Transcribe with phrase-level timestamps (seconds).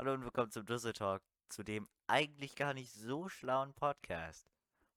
[0.00, 4.48] Hallo und willkommen zum Düssel Talk, zu dem eigentlich gar nicht so schlauen Podcast.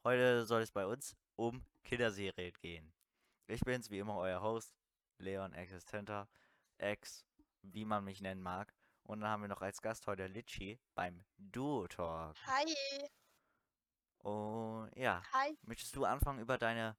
[0.05, 2.94] Heute soll es bei uns um Kinderserien gehen.
[3.47, 4.74] Ich bin's wie immer euer Host,
[5.18, 6.29] Leon Existenter,
[6.78, 7.26] Ex,
[7.63, 8.74] wie man mich nennen mag.
[9.04, 12.38] Und dann haben wir noch als Gast heute Litchi beim Duo Talk.
[12.46, 12.74] Hi.
[14.20, 15.58] Und ja, Hi.
[15.63, 16.95] möchtest du anfangen über deine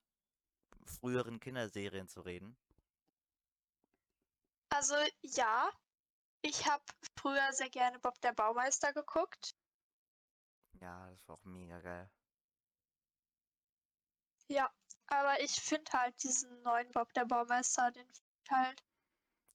[0.84, 2.54] früheren Kinderserien zu reden?
[4.68, 5.70] Also ja,
[6.44, 6.84] ich habe
[7.18, 9.56] früher sehr gerne Bob der Baumeister geguckt.
[10.80, 12.10] Ja, das war auch mega geil.
[14.48, 14.72] Ja,
[15.06, 18.82] aber ich finde halt diesen neuen Bob der Baumeister, den ich halt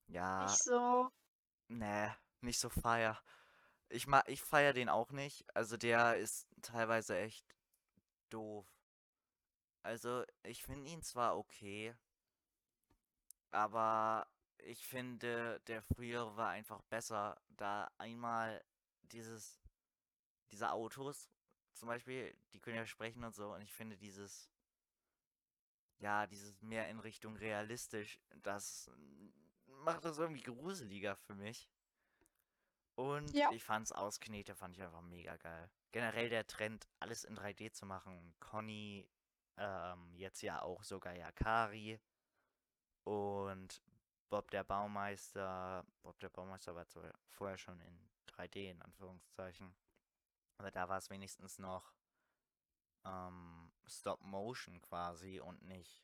[0.08, 1.12] Ja, nicht so.
[1.68, 2.10] nee,
[2.42, 3.22] nicht so feier.
[3.90, 5.46] Ich mag, ich feier den auch nicht.
[5.56, 7.46] Also der ist teilweise echt
[8.30, 8.68] doof.
[9.84, 11.94] Also ich finde ihn zwar okay,
[13.52, 14.28] aber
[14.64, 18.64] ich finde der frühere war einfach besser, da einmal
[19.04, 19.60] dieses,
[20.52, 21.30] diese Autos
[21.80, 24.52] zum Beispiel, die können ja sprechen und so, und ich finde dieses,
[26.00, 28.92] ja, dieses mehr in Richtung realistisch, das
[29.66, 31.70] macht das irgendwie gruseliger für mich.
[32.96, 35.72] Und Ja, ich fand's Ausknete, fand ich einfach mega geil.
[35.94, 38.36] Generell der Trend, alles in 3D zu machen.
[38.42, 39.08] Conny,
[39.56, 42.02] ähm, jetzt ja auch sogar Yakari
[43.06, 43.82] und
[44.30, 45.86] Bob der Baumeister.
[46.02, 49.76] Bob der Baumeister war zwar vorher schon in 3D, in Anführungszeichen.
[50.58, 51.94] Aber da war es wenigstens noch
[53.06, 56.04] ähm, Stop Motion quasi und nicht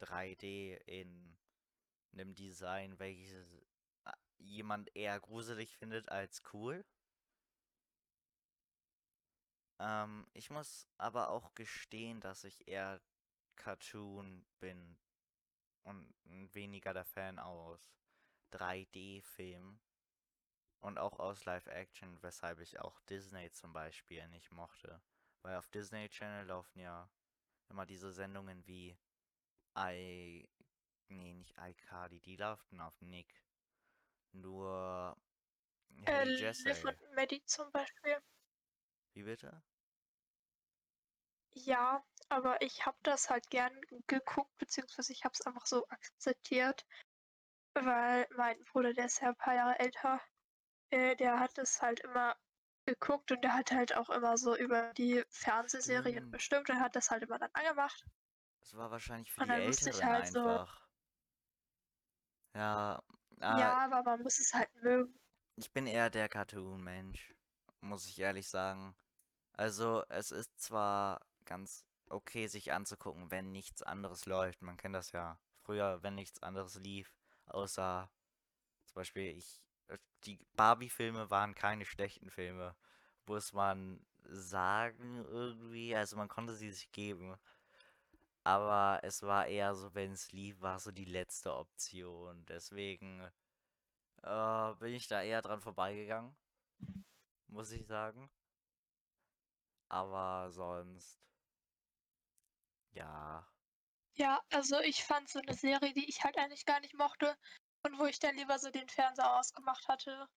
[0.00, 1.36] 3D in
[2.12, 3.52] einem Design, welches
[4.04, 6.84] äh, jemand eher gruselig findet als cool.
[9.78, 13.00] Ähm, ich muss aber auch gestehen, dass ich eher
[13.56, 14.98] Cartoon bin
[15.84, 16.14] und
[16.54, 17.92] weniger der Fan aus
[18.52, 19.80] 3D-Filmen
[20.80, 25.00] und auch aus Live-Action, weshalb ich auch Disney zum Beispiel nicht mochte.
[25.42, 27.10] Weil auf Disney Channel laufen ja
[27.68, 28.98] immer diese Sendungen wie
[29.76, 30.48] I,
[31.08, 33.44] nee, nicht iCarly, die laufen auf Nick.
[34.32, 35.16] Nur
[36.06, 38.18] äh, Hey Liv Jesse, und Maddie zum Beispiel.
[39.14, 39.62] wie bitte?
[41.52, 43.72] Ja, aber ich habe das halt gern
[44.06, 46.86] geguckt, beziehungsweise ich habe es einfach so akzeptiert,
[47.74, 50.20] weil mein Bruder, der ist ja ein paar Jahre älter,
[50.90, 52.36] äh, der hat es halt immer
[52.86, 56.32] geguckt und der hat halt auch immer so über die Fernsehserien Stimmt.
[56.32, 58.04] bestimmt und hat das halt immer dann angemacht.
[58.60, 60.88] Das war wahrscheinlich für Und die Älteren halt so, einfach.
[62.54, 63.02] Ja,
[63.40, 65.14] äh, ja, aber man muss es halt mögen.
[65.56, 67.34] ich bin eher der Cartoon-Mensch,
[67.80, 68.94] muss ich ehrlich sagen.
[69.52, 74.62] Also, es ist zwar ganz okay, sich anzugucken, wenn nichts anderes läuft.
[74.62, 75.38] Man kennt das ja.
[75.62, 77.12] Früher, wenn nichts anderes lief,
[77.46, 78.10] außer
[78.86, 82.74] zum Beispiel ich, äh, die Barbie-Filme waren keine schlechten Filme,
[83.26, 85.94] muss man sagen irgendwie.
[85.94, 87.36] Also man konnte sie sich geben.
[88.42, 92.44] Aber es war eher so, wenn es lief, war so die letzte Option.
[92.46, 93.20] Deswegen
[94.22, 96.34] äh, bin ich da eher dran vorbeigegangen,
[97.48, 98.30] muss ich sagen.
[99.90, 101.20] Aber sonst,
[102.92, 103.46] ja.
[104.14, 107.36] Ja, also ich fand so eine Serie, die ich halt eigentlich gar nicht mochte
[107.82, 110.28] und wo ich dann lieber so den Fernseher ausgemacht hatte,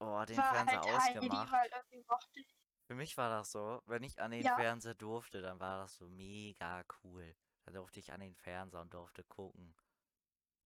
[0.00, 1.74] Oh, den war Fernseher halt Heidi, weil ausgemacht.
[1.74, 2.56] irgendwie mochte ich.
[2.86, 5.96] Für mich war das so, wenn ich an den Ja, Fernseher durfte, dann war das
[5.96, 7.36] so mega cool.
[7.64, 9.76] Da durfte ich an den Fernseher und durfte gucken.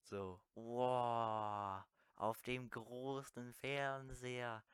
[0.03, 1.83] So, wow,
[2.15, 4.65] auf dem großen Fernseher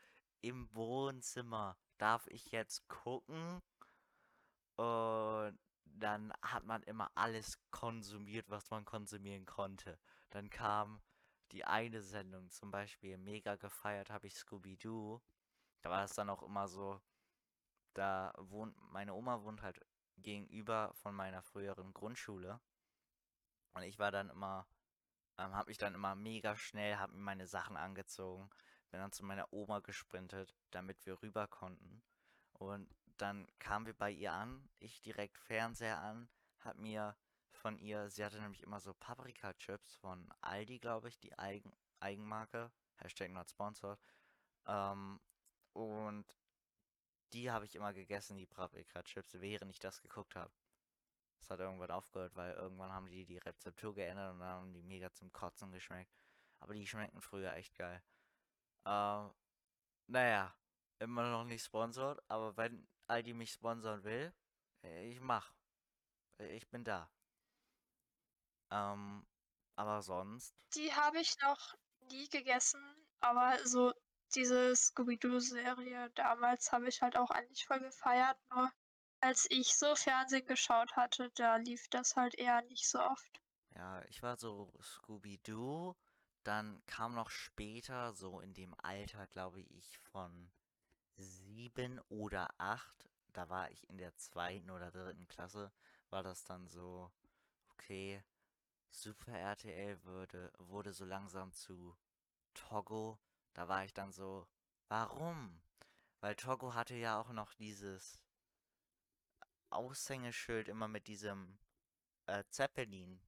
[0.42, 3.62] im Wohnzimmer darf ich jetzt gucken.
[4.76, 10.00] Und dann hat man immer alles konsumiert, was man konsumieren konnte.
[10.30, 11.02] Dann kam
[11.52, 15.20] die eine Sendung, zum Beispiel mega gefeiert habe ich Scooby-Doo.
[15.82, 17.02] Da war es dann auch immer so,
[17.94, 19.80] da wohnt, meine Oma wohnt halt
[20.18, 22.60] gegenüber von meiner früheren Grundschule.
[23.74, 24.68] Und ich war dann immer,
[25.38, 28.50] ähm, hab mich dann immer mega schnell, hab mir meine Sachen angezogen,
[28.90, 32.02] bin dann zu meiner Oma gesprintet, damit wir rüber konnten.
[32.54, 37.16] Und dann kamen wir bei ihr an, ich direkt Fernseher an, hab mir
[37.52, 42.72] von ihr, sie hatte nämlich immer so Paprika-Chips von Aldi, glaube ich, die Eigen, Eigenmarke,
[42.96, 44.00] Hashtag not sponsored.
[44.66, 45.20] Ähm,
[45.74, 46.26] und
[47.34, 50.52] die habe ich immer gegessen, die Paprika-Chips, während ich das geguckt habe.
[51.40, 54.84] Das hat irgendwann aufgehört, weil irgendwann haben die die Rezeptur geändert und dann haben die
[54.84, 56.14] mega zum Kotzen geschmeckt.
[56.60, 58.02] Aber die schmecken früher echt geil.
[58.86, 59.34] Ähm,
[60.08, 60.56] naja,
[61.00, 64.34] immer noch nicht sponsort, aber wenn Aldi mich sponsern will,
[64.84, 65.56] äh, ich mach.
[66.40, 67.12] Äh, Ich bin da.
[68.72, 69.28] Ähm,
[69.76, 71.76] aber sonst, die habe ich noch
[72.10, 72.82] nie gegessen,
[73.20, 73.94] aber so
[74.34, 78.72] diese Scooby-Doo-Serie damals habe ich halt auch eigentlich voll gefeiert, nur
[79.22, 83.42] als ich so Fernsehen geschaut hatte, da lief das halt eher nicht so oft.
[83.76, 85.96] Ja, ich war so Scooby-Doo.
[86.50, 90.50] Dann kam noch später, so in dem Alter, glaube ich, von
[91.16, 95.72] sieben oder acht, da war ich in der zweiten oder dritten Klasse,
[96.10, 97.12] war das dann so,
[97.74, 98.24] okay,
[98.90, 101.96] Super RTL würde, wurde so langsam zu
[102.56, 103.20] Togo.
[103.54, 104.48] Da war ich dann so,
[104.88, 105.62] warum?
[106.20, 108.24] Weil Togo hatte ja auch noch dieses
[109.70, 111.60] Aushängeschild immer mit diesem
[112.26, 113.22] äh, Zeppelin,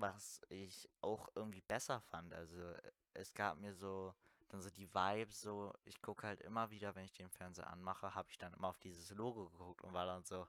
[0.00, 2.32] was ich auch irgendwie besser fand.
[2.34, 4.14] Also äh, es gab mir so
[4.48, 8.14] dann so die Vibes, so ich gucke halt immer wieder, wenn ich den Fernseher anmache,
[8.14, 10.46] habe ich dann immer auf dieses Logo geguckt und war dann so,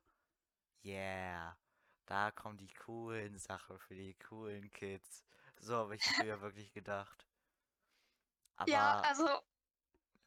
[0.83, 1.57] yeah,
[2.05, 5.23] da kommen die coolen Sachen für die coolen Kids.
[5.59, 7.27] So habe ich früher wirklich gedacht.
[8.65, 9.27] Ja, Aber also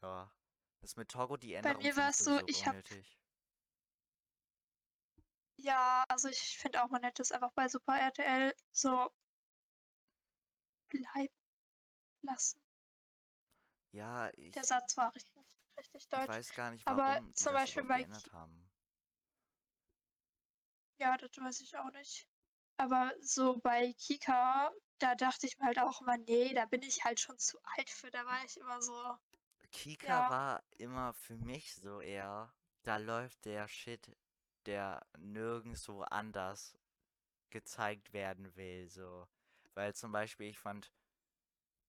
[0.01, 0.31] ja,
[0.81, 3.20] das mit Togo, die bei Änderung mir finde war es so, ich habe unnötig.
[5.61, 9.09] Ja, also ich finde auch, man hätte es einfach bei Super RTL so
[10.89, 11.33] bleiben
[12.23, 12.61] lassen.
[13.91, 15.43] Ja, Der ich, Satz war richtig,
[15.77, 16.27] richtig ich deutsch.
[16.27, 18.71] weiß gar nicht, Aber warum die zum Beispiel bei geändert haben.
[20.99, 22.29] ja, das weiß ich auch nicht.
[22.77, 27.03] Aber so bei Kika, da dachte ich mir halt auch immer, nee, da bin ich
[27.03, 28.09] halt schon zu alt für.
[28.11, 29.17] Da war ich immer so,
[29.71, 32.53] Kika ja, war immer für mich so eher,
[32.83, 34.15] da läuft der Shit,
[34.65, 36.77] der nirgendwo anders
[37.49, 39.27] gezeigt werden will, so.
[39.73, 40.91] Weil zum Beispiel, ich fand,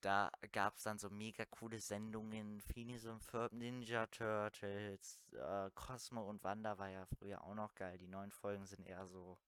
[0.00, 6.28] da gab es dann so mega coole Sendungen, Phineas und Ferb, Ninja Turtles, äh, Cosmo
[6.28, 7.98] und Wanda war ja früher auch noch geil.
[7.98, 9.38] Die neuen Folgen sind eher so,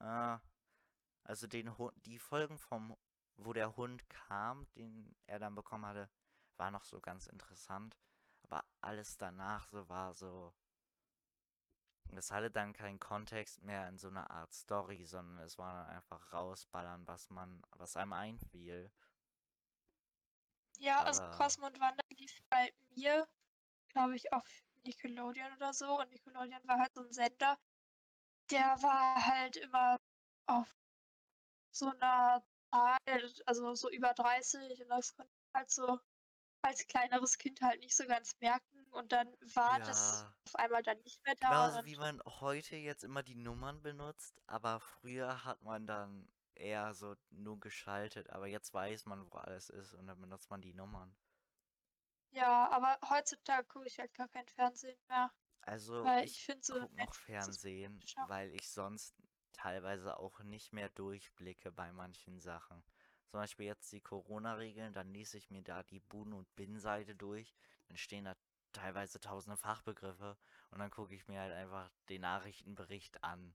[0.00, 0.38] äh,
[1.24, 2.96] also den Hund, die Folgen vom,
[3.36, 6.08] wo der Hund kam, den er dann bekommen hatte,
[6.56, 7.98] war noch so ganz interessant.
[8.42, 10.54] Aber alles danach so war so,
[12.12, 15.96] es hatte dann keinen Kontext mehr in so einer Art Story, sondern es war dann
[15.96, 18.90] einfach rausballern, was man, was einem einfiel.
[20.78, 23.26] ja, also Aber Cosmo und Wanda lief bei mir,
[23.88, 24.44] glaube ich, auf
[24.84, 25.98] Nickelodeon oder so.
[26.00, 27.58] Und Nickelodeon war halt so ein Sender,
[28.50, 29.98] der war halt immer
[30.46, 30.68] auf
[31.72, 35.98] so einer Zahl, also so über 30 und das konnte halt so
[36.64, 40.82] als kleineres Kind halt nicht so ganz merken und dann war das ja, auf einmal
[40.82, 45.44] dann nicht mehr da genauso wie man heute jetzt immer die Nummern benutzt, aber früher
[45.44, 50.06] hat man dann eher so nur geschaltet, aber jetzt weiß man, wo alles ist und
[50.08, 51.16] dann benutzt man die Nummern.
[52.30, 55.32] ja, aber heutzutage gucke ich halt gar kein Fernsehen mehr,
[55.62, 59.16] Also weil ich ich finde so gucke noch Fernsehen, weil ich sonst
[59.52, 62.84] teilweise auch nicht mehr durchblicke bei manchen Sachen.
[63.34, 67.52] Zum Beispiel jetzt die Corona-Regeln, dann lese ich mir da die Buden- und Bin-Seite durch,
[67.88, 68.36] dann stehen da
[68.70, 70.38] teilweise tausende Fachbegriffe
[70.70, 73.52] und dann gucke ich mir halt einfach den Nachrichtenbericht an.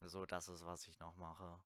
[0.00, 1.62] So, das ist, was ich noch mache.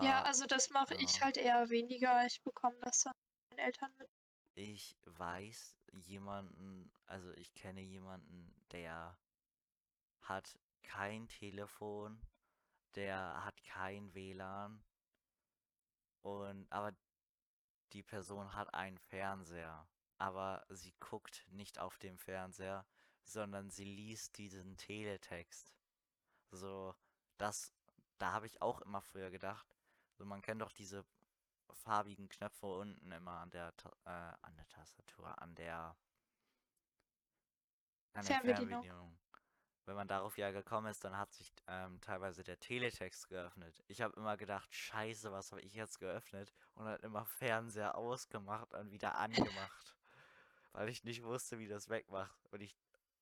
[0.00, 2.26] Ja, Aber also das mache ich ja, halt eher weniger.
[2.26, 4.08] Ich bekomme das dann von meinen Eltern mit.
[4.56, 9.16] ich weiß jemanden, also ich kenne jemanden, der
[10.22, 12.20] hat kein Telefon,
[12.96, 14.82] der hat kein WLAN
[16.26, 16.92] und aber
[17.92, 19.88] die Person hat einen Fernseher,
[20.18, 22.84] aber sie guckt nicht auf dem Fernseher,
[23.22, 25.72] sondern sie liest diesen Teletext.
[26.50, 26.94] So,
[27.38, 27.72] das,
[28.18, 29.72] da habe ich auch immer früher gedacht.
[30.14, 31.04] So, man kennt doch diese
[31.70, 33.72] farbigen Knöpfe unten immer an der,
[34.04, 35.96] äh, an der Tastatur, an der,
[38.14, 38.82] an der Fernbedienung.
[38.82, 39.18] Fernbedienung.
[39.86, 43.82] Wenn man darauf ja gekommen ist, dann hat sich ähm, teilweise der Teletext geöffnet.
[43.86, 46.52] Ich habe immer gedacht, scheiße, was habe ich jetzt geöffnet?
[46.74, 49.96] Und dann immer Fernseher ausgemacht und wieder angemacht,
[50.72, 52.36] weil ich nicht wusste, wie das wegmacht.
[52.50, 52.76] Und ich,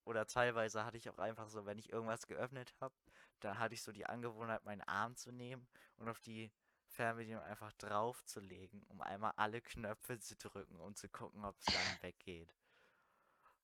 [0.05, 2.95] oder teilweise hatte ich auch einfach so, wenn ich irgendwas geöffnet habe,
[3.41, 5.67] dann hatte ich so die Angewohnheit, meinen Arm zu nehmen
[5.99, 6.51] und auf die
[6.87, 12.03] Fernbedienung einfach draufzulegen, um einmal alle Knöpfe zu drücken und zu gucken, ob es dann
[12.03, 12.55] weggeht.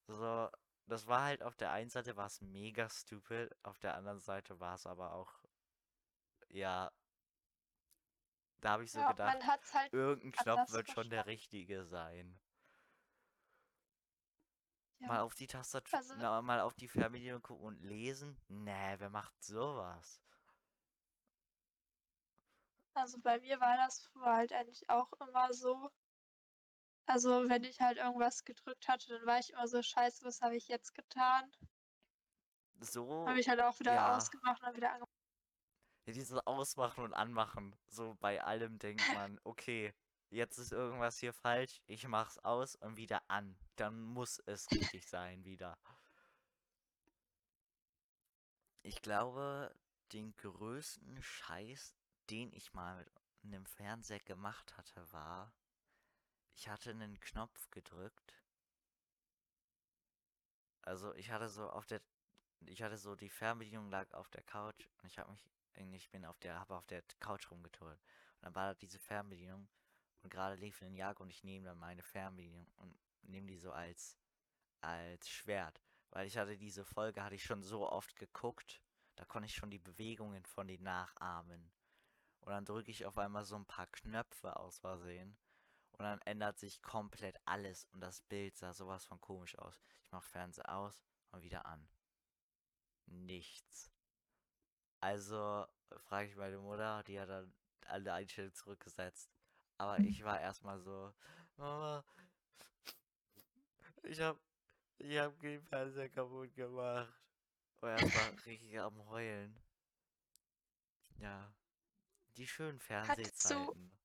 [0.07, 0.51] So,
[0.87, 4.61] das war halt auf der einen Seite war es mega stupid, auf der anderen Seite
[4.61, 5.45] war es aber auch,
[6.49, 6.91] ja,
[8.61, 12.41] da habe ich so Ja, gedacht, halt irgendein Knopf wird schon der richtige sein.
[15.05, 18.39] Mal Ja, auf die Tastatur, also, na, mal auf die Fernbedienung gucken und lesen?
[18.49, 20.23] Nee, wer macht sowas?
[22.95, 25.91] also bei mir war das halt eigentlich auch immer so.
[27.11, 30.55] Also wenn ich halt irgendwas gedrückt hatte, dann war ich immer so, scheiße, was habe
[30.57, 31.51] ich jetzt getan?
[32.81, 35.11] So, Habe ich halt auch wieder ja, ausgemacht und dann wieder angemacht.
[36.07, 39.95] ja, dieses Ausmachen und Anmachen, so bei allem denkt man, okay,
[40.31, 43.59] jetzt ist irgendwas hier falsch, ich mach's aus und wieder an.
[43.77, 45.79] Dann muss es richtig sein wieder.
[48.83, 49.75] Ich glaube,
[50.13, 51.95] den größten Scheiß,
[52.31, 52.99] den ich mal
[53.43, 55.55] mit einem Fernseher gemacht hatte, war,
[56.61, 58.35] ich hatte einen Knopf gedrückt.
[60.83, 62.03] Also ich hatte so auf der,
[62.67, 65.43] ich hatte so die Fernbedienung lag auf der Couch und ich habe mich,
[65.95, 67.99] ich bin auf der, habe auf der Couch rumgeturnt.
[67.99, 69.71] Und dann war da diese Fernbedienung
[70.23, 73.73] und gerade lief ein Jag und ich nehme dann meine Fernbedienung und nehme die so
[73.73, 74.19] als,
[74.83, 75.81] als Schwert.
[76.11, 78.83] Weil ich hatte diese Folge, hatte ich schon so oft geguckt,
[79.17, 81.73] da konnte ich schon die Bewegungen von denen nachahmen.
[82.41, 85.39] Und dann drücke ich auf einmal so ein paar Knöpfe aus Versehen.
[86.01, 89.83] Und dann ändert sich komplett alles und das Bild sah sowas von komisch aus.
[90.03, 91.87] Ich mache Fernseher aus und wieder an.
[93.05, 93.93] Nichts.
[95.01, 95.67] Also
[95.99, 97.53] frage ich meine Mutter, die hat dann
[97.85, 99.31] alle Einstellungen zurückgesetzt.
[99.77, 101.13] Aber ich war erstmal so,
[101.59, 102.03] Mama,
[104.03, 104.41] ich hab,
[104.97, 107.13] ich hab den Fernseher kaputt gemacht.
[107.83, 108.01] Und er war
[108.47, 109.55] richtig am Heulen.
[111.19, 111.53] Ja.
[112.39, 114.00] Die schönen Fernsehzeiten.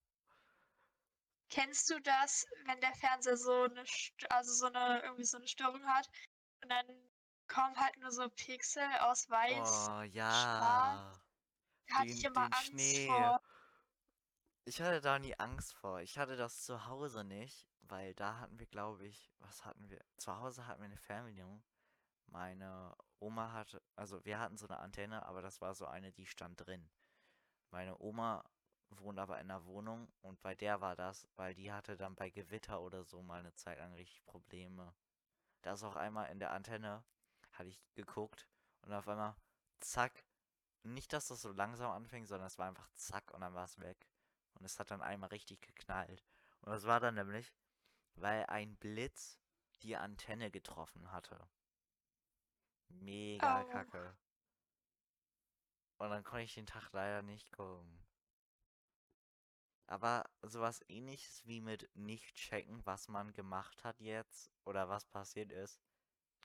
[1.48, 3.84] Kennst du das, wenn der Fernseher so eine,
[4.30, 6.08] also so eine, irgendwie so eine Störung hat
[6.62, 6.86] und dann
[7.48, 11.12] kommen halt nur so Pixel aus weiß, Oh ja.
[11.88, 13.06] Da hatte ich immer Angst Schnee.
[13.06, 13.40] vor.
[14.64, 16.00] Ich hatte da nie Angst vor.
[16.00, 20.04] Ich hatte das zu Hause nicht, weil da hatten wir, glaube ich, was hatten wir?
[20.16, 21.62] Zu Hause hatten wir eine Fernbedienung.
[22.26, 26.26] Meine Oma hatte, also wir hatten so eine Antenne, aber das war so eine, die
[26.26, 26.90] stand drin.
[27.70, 28.44] Meine Oma
[28.90, 32.30] wohnt aber in einer Wohnung und bei der war das, weil die hatte dann bei
[32.30, 34.94] Gewitter oder so mal eine Zeit lang richtig Probleme.
[35.62, 37.04] Da ist auch einmal in der Antenne,
[37.52, 38.48] hatte ich geguckt
[38.82, 39.36] und auf einmal,
[39.80, 40.24] zack,
[40.82, 43.78] nicht, dass das so langsam anfing, sondern es war einfach zack und dann war es
[43.80, 44.08] weg.
[44.54, 46.24] Und es hat dann einmal richtig geknallt.
[46.60, 47.52] Und das war dann nämlich,
[48.14, 49.38] weil ein Blitz
[49.82, 51.48] die Antenne getroffen hatte.
[52.88, 53.68] Mega Oh.
[53.68, 54.16] kacke.
[55.98, 58.05] Und dann konnte ich den Tag leider nicht gucken.
[59.86, 65.52] Aber sowas ähnliches wie mit nicht checken, was man gemacht hat jetzt oder was passiert
[65.52, 65.80] ist.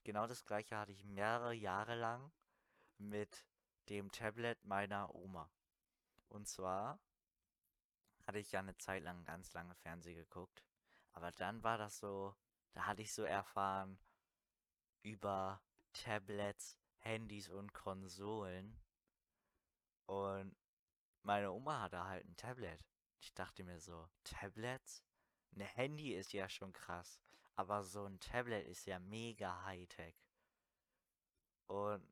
[0.03, 2.31] Genau das gleiche hatte ich mehrere Jahre lang
[2.97, 3.45] mit
[3.89, 5.49] dem Tablet meiner Oma.
[6.29, 6.99] Und zwar
[8.25, 10.63] hatte ich ja eine Zeit lang ganz lange Fernsehen geguckt.
[11.13, 12.35] Aber dann war das so,
[12.73, 13.99] da hatte ich so erfahren
[15.01, 15.61] über
[15.93, 18.79] Tablets, Handys und Konsolen.
[20.05, 20.55] Und
[21.23, 22.90] meine Oma hatte halt ein Tablet.
[23.21, 25.03] Ich dachte mir so, Tablets?
[25.55, 27.21] Ein Handy ist ja schon krass.
[27.55, 30.15] Aber so ein Tablet ist ja mega Hightech.
[31.67, 32.03] Und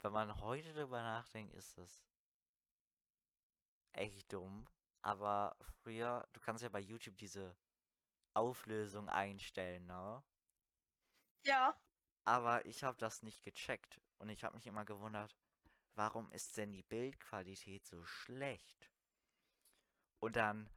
[0.00, 2.06] wenn man heute drüber nachdenkt, ist es
[3.92, 4.66] echt dumm.
[5.02, 7.54] Aber früher, du kannst ja bei YouTube diese
[8.32, 10.24] Auflösung einstellen, ne?
[11.44, 11.78] Ja.
[12.24, 15.36] Aber ich habe das nicht gecheckt und ich habe mich immer gewundert,
[15.96, 18.90] warum ist denn die Bildqualität so schlecht?
[20.22, 20.70] Und dann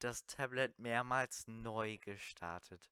[0.00, 2.90] das Tablet mehrmals neu gestartet.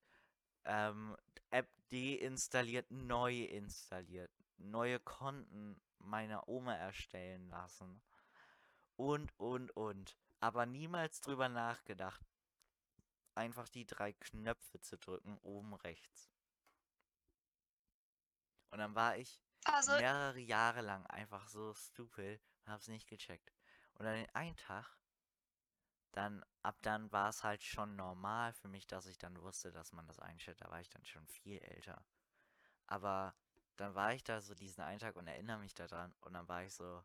[0.65, 1.15] Ähm,
[1.51, 4.33] App deinstalliert, neu installiert.
[4.57, 8.01] Neue Konten meiner Oma erstellen lassen.
[8.97, 10.17] Und, und, und.
[10.41, 12.25] Aber niemals drüber nachgedacht,
[13.35, 16.31] einfach die drei Knöpfe zu drücken, oben rechts.
[18.71, 23.53] Und dann war ich Also, mehrere Jahre lang einfach so stupid und hab's nicht gecheckt.
[23.93, 25.01] Und dann den einen Tag,
[26.12, 29.92] dann, ab dann war es halt schon normal für mich, dass ich dann wusste, dass
[29.92, 30.61] man das einstellt.
[30.61, 32.04] Da war ich dann schon viel älter.
[32.87, 33.35] Aber
[33.76, 36.64] dann war ich da so diesen einen Tag und erinnere mich daran und dann war
[36.64, 37.02] ich so,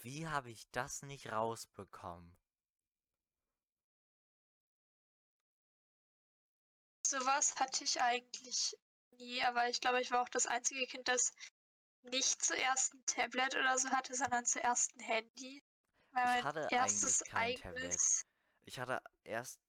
[0.00, 2.36] wie habe ich das nicht rausbekommen?
[7.08, 8.76] sowas hatte ich eigentlich
[9.12, 11.32] nie, aber ich glaube, ich war auch das einzige Kind, das
[12.02, 15.62] nicht zuerst ein Tablet oder so hatte, sondern zuerst ein Handy.
[16.24, 17.84] Ich hatte erstes eigentlich kein Tablet.
[17.84, 18.26] eigenes.
[18.64, 19.60] Ich hatte erst,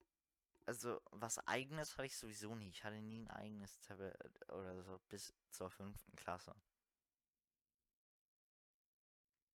[0.65, 2.69] also was eigenes hatte ich sowieso nie.
[2.69, 4.15] Ich hatte nie ein eigenes Tablet
[4.49, 6.53] oder so bis zur fünften Klasse.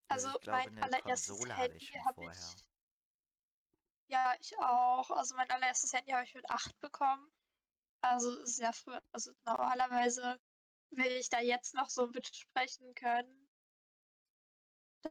[0.07, 2.33] Also Also glaube, mein allererstes Konsole Handy habe vorher.
[2.33, 2.65] ich.
[4.07, 5.09] Ja, ich auch.
[5.11, 7.31] Also mein allererstes Handy habe ich mit 8 bekommen.
[8.01, 8.97] Also sehr früh.
[9.11, 10.39] Also normalerweise
[10.91, 13.42] will ich da jetzt noch so mitsprechen können.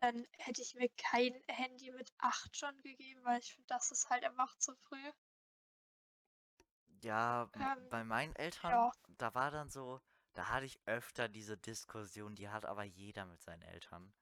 [0.00, 4.08] Dann hätte ich mir kein Handy mit 8 schon gegeben, weil ich finde, das ist
[4.10, 5.12] halt einfach zu früh.
[7.02, 8.92] Ja, Ähm, bei meinen Eltern, ja.
[9.18, 10.00] da war dann so,
[10.34, 14.12] da hatte ich öfter diese Diskussion, die hat aber jeder mit seinen Eltern.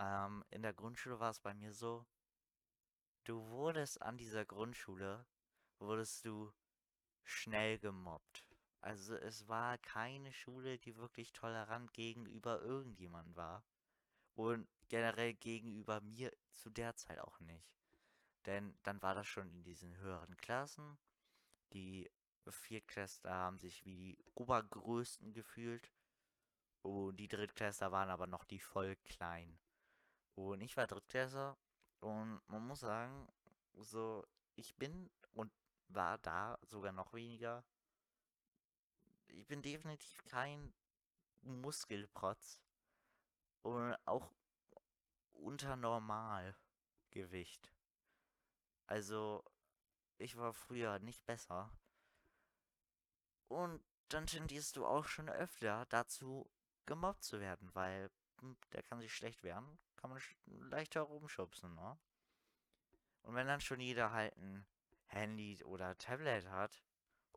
[0.00, 2.06] Ähm, in der Grundschule war es bei mir so,
[3.24, 5.26] du wurdest an dieser Grundschule,
[5.80, 6.52] wurdest du
[7.24, 8.44] schnell gemobbt.
[8.80, 13.64] Also es war keine Schule, die wirklich tolerant gegenüber irgendjemand war.
[14.34, 17.72] Und generell gegenüber mir zu der Zeit auch nicht.
[18.46, 20.98] Denn dann war das schon in diesen höheren Klassen.
[21.72, 22.10] Die
[22.48, 25.90] Viertklässler haben sich wie die Obergrößten gefühlt.
[26.82, 29.58] Und die Drittklässler waren aber noch die voll klein.
[30.34, 31.56] Und ich war Drittklässler
[32.00, 33.28] und man muss sagen,
[33.74, 35.52] so, ich bin und
[35.88, 37.64] war da sogar noch weniger.
[39.28, 40.72] Ich bin definitiv kein
[41.42, 42.60] Muskelprotz.
[43.62, 44.30] Und auch
[45.32, 47.72] unter Normalgewicht.
[48.86, 49.44] Also,
[50.18, 51.70] ich war früher nicht besser.
[53.48, 56.50] Und dann tendierst du auch schon öfter dazu,
[56.86, 61.98] gemobbt zu werden, weil hm, der kann sich schlecht wehren, kann man leicht herumschubsen, ne?
[63.22, 64.66] Und wenn dann schon jeder halt ein
[65.06, 66.82] Handy oder Tablet hat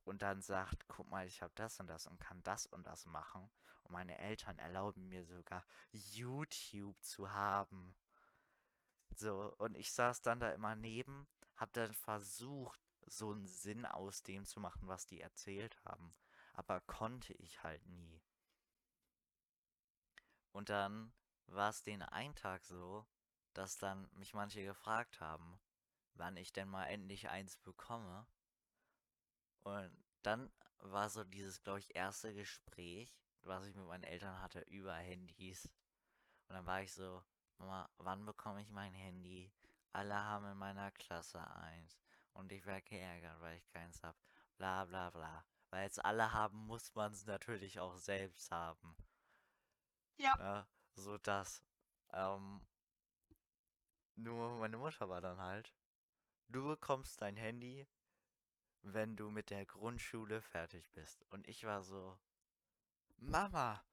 [0.04, 3.06] und dann sagt, guck mal, ich habe das und das und kann das und das
[3.06, 3.50] machen
[3.86, 7.96] und meine Eltern erlauben mir sogar YouTube zu haben.
[9.16, 14.24] So, und ich saß dann da immer neben, hab dann versucht, so einen Sinn aus
[14.24, 16.16] dem zu machen, was die erzählt haben.
[16.54, 18.22] Aber konnte ich halt nie.
[20.52, 21.14] Und dann
[21.48, 23.06] war es den einen Tag so,
[23.54, 25.60] dass dann mich manche gefragt haben,
[26.16, 28.26] wann ich denn mal endlich eins bekomme.
[29.64, 29.92] Und
[30.24, 34.96] dann war so dieses, glaube ich, erste Gespräch, was ich mit meinen Eltern hatte über
[34.96, 35.66] Handys.
[36.48, 37.24] Und dann war ich so,
[37.58, 39.52] Mama, wann bekomme ich mein Handy?
[39.94, 41.98] Alle haben in meiner Klasse eins.
[42.34, 44.18] Und ich werde geärgert, weil ich keins habe.
[44.58, 45.46] Bla bla bla.
[45.70, 48.96] Weil es alle haben, muss man es natürlich auch selbst haben.
[50.18, 50.36] Ja.
[50.38, 51.64] Ja, so das.
[52.12, 52.62] Ähm,
[54.16, 55.74] nur meine Mutter war dann halt.
[56.48, 57.88] Du bekommst dein Handy,
[58.82, 61.26] wenn du mit der Grundschule fertig bist.
[61.32, 62.18] Und ich war so,
[63.18, 63.84] Mama,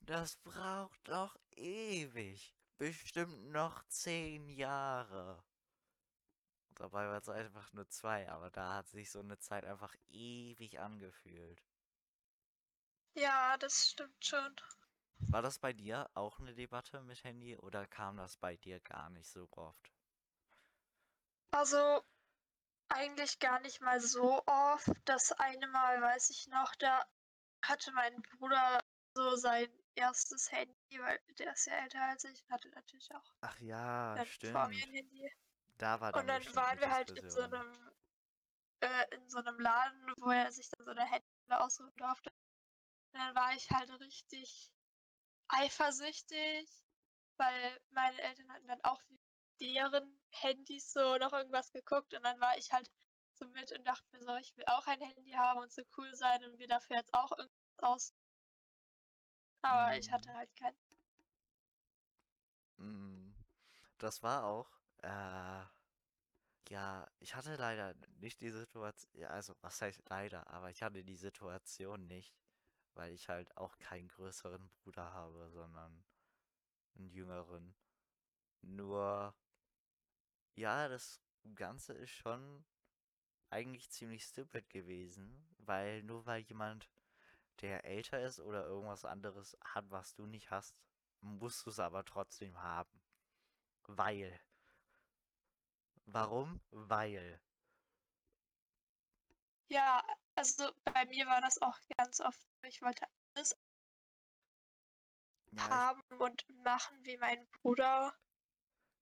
[0.00, 2.54] das braucht doch ewig.
[2.78, 5.42] Bestimmt noch zehn Jahre.
[6.70, 10.78] Dabei war es einfach nur zwei, aber da hat sich so eine Zeit einfach ewig
[10.78, 11.60] angefühlt.
[13.14, 14.54] Ja, das stimmt schon.
[15.18, 19.10] War das bei dir auch eine Debatte mit Handy oder kam das bei dir gar
[19.10, 19.92] nicht so oft?
[21.50, 22.04] Also
[22.88, 24.90] eigentlich gar nicht mal so oft.
[25.04, 27.04] Das eine Mal weiß ich noch, da
[27.68, 28.80] hatte mein Bruder
[29.14, 33.32] so sein erstes Handy, weil der ist ja älter als ich und hatte natürlich auch
[33.40, 34.52] Ach ja, stimmt.
[34.52, 35.32] vor mir ein Handy.
[35.76, 37.90] Da war dann Und dann waren wir halt in so einem
[38.80, 42.30] äh, in so einem Laden, wo er sich dann so eine Handy aussuchen durfte.
[43.12, 44.70] Und dann war ich halt richtig
[45.48, 46.68] eifersüchtig,
[47.36, 49.00] weil meine Eltern hatten dann auch
[49.60, 52.88] deren Handys so noch irgendwas geguckt und dann war ich halt
[53.32, 56.14] so mit und dachte mir so, ich will auch ein Handy haben und so cool
[56.14, 58.12] sein und mir dafür jetzt auch irgendwas aus.
[59.62, 60.74] Aber ich hatte Mm, halt kein.
[62.78, 63.34] mm.
[63.98, 64.70] Das war auch,
[65.02, 65.62] äh,
[66.70, 71.02] ja, ich hatte leider nicht die Situation, ja, also was heißt leider, aber ich hatte
[71.04, 72.34] die Situation nicht,
[72.94, 76.04] weil ich halt auch keinen größeren Bruder habe, sondern
[76.96, 77.74] einen jüngeren.
[78.62, 79.34] Nur,
[80.56, 81.20] ja, das
[81.54, 82.64] Ganze ist schon
[83.50, 86.88] eigentlich ziemlich stupid gewesen, weil nur weil jemand,
[87.62, 90.76] der älter ist oder irgendwas anderes hat, was du nicht hast,
[91.20, 93.00] musst du es aber trotzdem haben.
[93.88, 94.40] Weil.
[96.06, 96.60] Warum?
[96.72, 97.40] Weil.
[99.70, 100.02] Ja,
[100.34, 102.46] also bei mir war das auch ganz oft.
[102.64, 103.56] Ich wollte alles
[105.52, 108.14] Ja, haben und machen wie mein Bruder.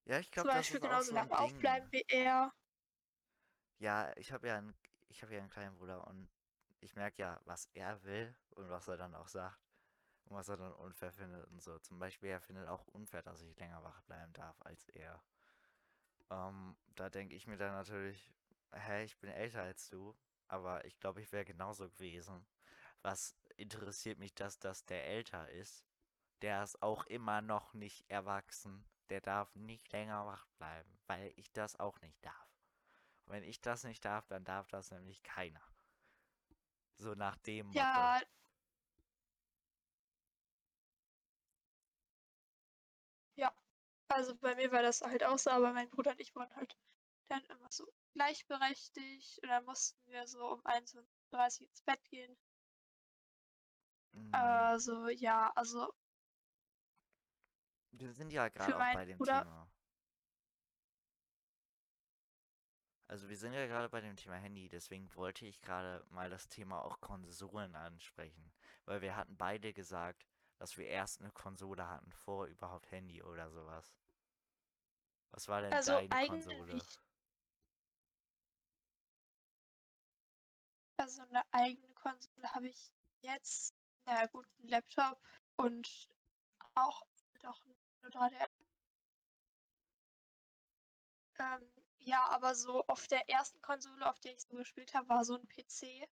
[0.06, 1.90] ja, ich Zum glaube, das Beispiel ist auch genauso so lange aufbleiben Ding.
[1.90, 2.52] wie er.
[3.78, 4.74] Ja, ich habe ja einen,
[5.08, 6.28] ich habe ja einen kleinen Bruder und
[6.80, 9.60] ich merke ja, was er will und was er dann auch sagt
[10.26, 11.78] und was er dann unfair findet und so.
[11.78, 15.22] Zum Beispiel, er findet auch unfair, dass ich länger wach bleiben darf als er.
[16.30, 18.32] Ähm, da denke ich mir dann natürlich,
[18.72, 20.16] hä, ich bin älter als du,
[20.48, 22.46] aber ich glaube, ich wäre genauso gewesen.
[23.02, 25.86] Was interessiert mich, dass das der älter ist?
[26.42, 28.84] Der ist auch immer noch nicht erwachsen.
[29.08, 32.60] Der darf nicht länger wach bleiben, weil ich das auch nicht darf.
[33.24, 35.62] Und wenn ich das nicht darf, dann darf das nämlich keiner.
[36.98, 37.78] So nach dem Motto.
[37.78, 38.20] Ja,
[43.36, 43.52] ja.
[44.08, 46.76] Also bei mir war das halt auch so, aber mein Bruder und ich wurden halt
[47.28, 52.36] dann immer so gleichberechtigt und dann mussten wir so um 21.30 Uhr ins Bett gehen.
[54.14, 55.92] Mm, Also ja, also
[57.90, 59.65] Wir sind ja gerade auch bei dem Bruder, Thema.
[63.08, 66.48] Also wir sind ja gerade bei dem Thema Handy, deswegen wollte ich gerade mal das
[66.48, 68.52] Thema auch Konsolen ansprechen.
[68.84, 70.26] Weil wir hatten beide gesagt,
[70.58, 73.94] dass wir erst eine Konsole hatten, vor überhaupt Handy oder sowas.
[75.30, 76.80] Was war denn Also deine Konsole?
[80.96, 82.90] also eine eigene Konsole habe ich
[83.20, 83.74] jetzt,
[84.06, 85.20] na gut, einen Laptop
[85.56, 86.08] und
[86.74, 87.02] auch
[87.40, 87.60] doch
[88.02, 88.50] eine 3DS.
[91.38, 91.75] Ähm,
[92.06, 95.34] ja, aber so auf der ersten Konsole, auf der ich so gespielt habe, war so
[95.34, 96.08] ein PC.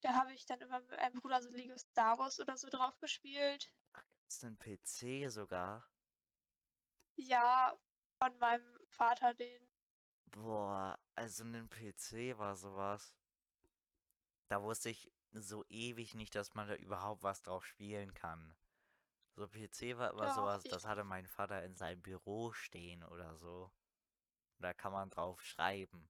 [0.00, 2.96] Da habe ich dann immer mit meinem Bruder so Lego Star Wars oder so drauf
[3.00, 3.72] gespielt.
[4.28, 5.84] Ist ein PC sogar?
[7.16, 7.76] Ja,
[8.18, 9.68] von meinem Vater den.
[10.26, 13.12] Boah, also ein PC war sowas.
[14.48, 18.54] Da wusste ich so ewig nicht, dass man da überhaupt was drauf spielen kann.
[19.34, 23.36] So PC war immer Doch, sowas, das hatte mein Vater in seinem Büro stehen oder
[23.36, 23.72] so.
[24.58, 26.08] Und da kann man drauf schreiben.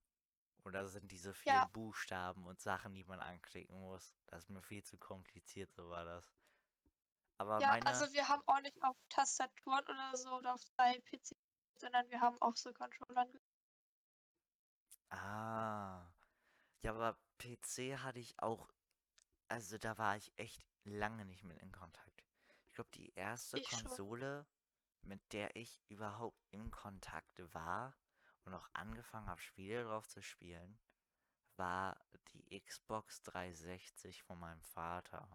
[0.63, 4.17] Und da sind diese ja, vielen Buchstaben und Sachen, die man anklicken muss.
[4.27, 6.35] Das ist mir viel zu kompliziert, so war das.
[7.39, 10.99] Aber ja, meine, also wir haben auch nicht auf Tastaturen oder so oder auf zwei
[11.03, 11.37] PC,
[11.77, 13.29] sondern wir haben auf so Controllern.
[15.11, 16.05] ah,
[16.83, 18.69] ja, aber PC hatte ich auch,
[19.49, 22.25] also da war ich echt lange nicht mit in Kontakt.
[22.65, 23.85] Ich glaube, die erste Ich schon.
[23.85, 24.47] Konsole,
[25.03, 27.95] mit der ich überhaupt in Kontakt war
[28.47, 30.79] und auch angefangen habe, Spiele drauf zu spielen,
[31.57, 32.01] war
[32.33, 35.29] die Xbox 360 von meinem Vater.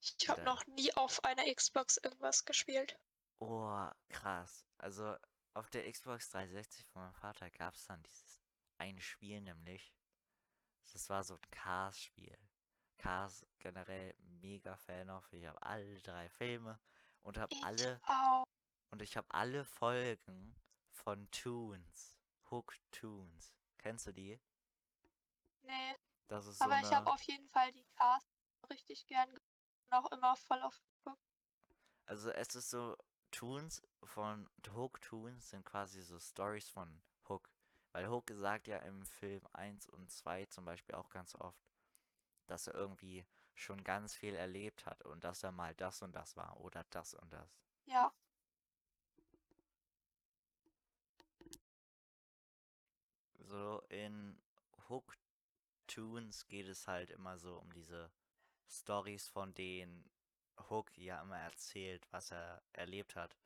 [0.00, 2.98] Ich habe noch nie auf einer Xbox irgendwas gespielt.
[3.38, 4.66] oh, krass.
[4.78, 5.16] Also
[5.54, 8.40] auf der Xbox 360 von meinem Vater gab es dann dieses
[8.78, 9.94] eine Spiel nämlich.
[10.92, 12.36] Das war so ein Cars-Spiel.
[12.98, 15.32] Cars generell mega Fan of.
[15.32, 16.78] Ich habe alle drei Filme
[17.22, 18.44] und habe alle auch.
[18.90, 20.54] und ich habe alle Folgen
[21.00, 22.18] von Toons.
[22.50, 23.54] Hook Toons.
[23.78, 24.40] Kennst du die?
[25.62, 25.96] Nee.
[26.28, 28.28] Das ist so Aber ich habe eine auf jeden Fall die Cast
[28.68, 29.42] richtig gern und
[29.90, 31.22] auch immer voll auf geguckt.
[32.06, 32.96] Also es ist so,
[33.30, 37.50] Toons von Hook Toons sind quasi so Stories von Hook.
[37.92, 41.64] Weil Hook sagt ja im Film eins und 2 zum Beispiel auch ganz oft,
[42.46, 46.36] dass er irgendwie schon ganz viel erlebt hat und dass er mal das und das
[46.36, 47.60] war oder das und das.
[47.86, 48.12] Ja,
[53.50, 54.40] So in
[54.88, 55.16] Hook
[55.88, 58.12] Toons geht es halt immer so um diese
[58.68, 60.08] Stories, von denen
[60.68, 63.36] Hook ja immer erzählt, was er erlebt hat.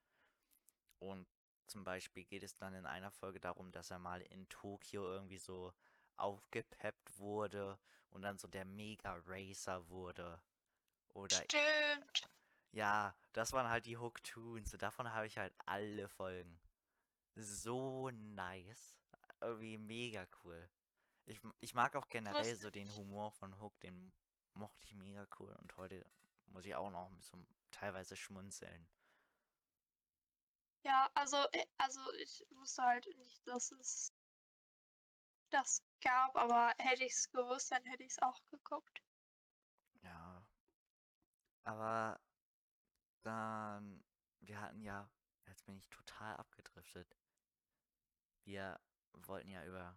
[0.99, 1.27] Und
[1.67, 5.38] zum Beispiel geht es dann in einer Folge darum, dass er mal in Tokio irgendwie
[5.38, 5.73] so
[6.19, 7.79] aufgepeppt wurde
[8.11, 10.38] und dann so der Mega Racer wurde.
[11.14, 12.29] Oder stimmt.
[12.73, 14.21] ja, das waren halt die Hook.
[14.37, 16.61] Und davon habe ich halt alle Folgen.
[17.37, 18.95] So nice.
[19.40, 20.68] Irgendwie mega cool.
[21.27, 22.88] Ich, ich mag auch generell so den.
[22.97, 24.12] Humor von Hook, den
[24.55, 25.53] mochte ich mega cool.
[25.61, 26.05] Und heute
[26.47, 27.38] muss ich auch noch so
[27.70, 28.88] teilweise schmunzeln.
[30.83, 34.12] Ja, also, äh, also ich wusste halt nicht, dass es
[35.51, 39.03] das gab, aber hätte ich es gewusst, dann hätte ich es auch geguckt.
[40.03, 40.44] Ja.
[41.64, 42.20] Aber
[43.23, 44.05] dann,
[44.40, 45.09] wir hatten ja,
[45.47, 47.16] jetzt bin ich total abgedriftet.
[48.44, 48.79] Wir
[49.14, 49.96] wollten ja über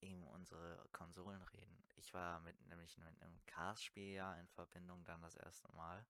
[0.00, 1.82] eben unsere Konsolen reden.
[1.96, 6.06] Ich war mit nämlich mit einem Cars-Spiel ja in Verbindung dann das erste Mal.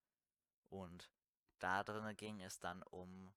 [0.68, 1.10] Und
[1.58, 3.32] da drinne ging es dann um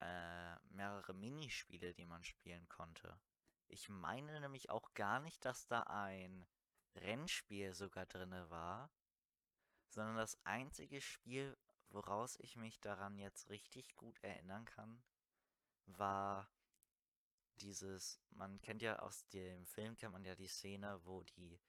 [0.00, 3.18] äh, mehrere Minispiele, die man spielen konnte.
[3.68, 6.46] Ich meine nämlich auch gar nicht, dass da ein
[6.94, 8.90] Rennspiel sogar drinne war,
[9.88, 11.56] sondern das einzige Spiel,
[11.90, 15.02] woraus ich mich daran jetzt richtig gut erinnern kann,
[15.86, 16.48] war
[17.56, 21.60] dieses, man kennt ja aus dem Film, kennt man ja die Szene, wo die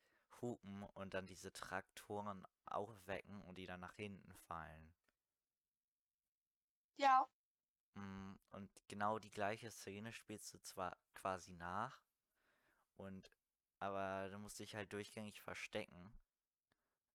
[0.41, 4.93] hupen und dann diese Traktoren aufwecken und die dann nach hinten fallen.
[6.97, 7.27] Ja,
[7.95, 12.01] Mm, Und genau die gleiche Szene spielst du zwar quasi nach,
[12.97, 13.31] und
[13.79, 16.13] aber du musst dich halt durchgängig verstecken,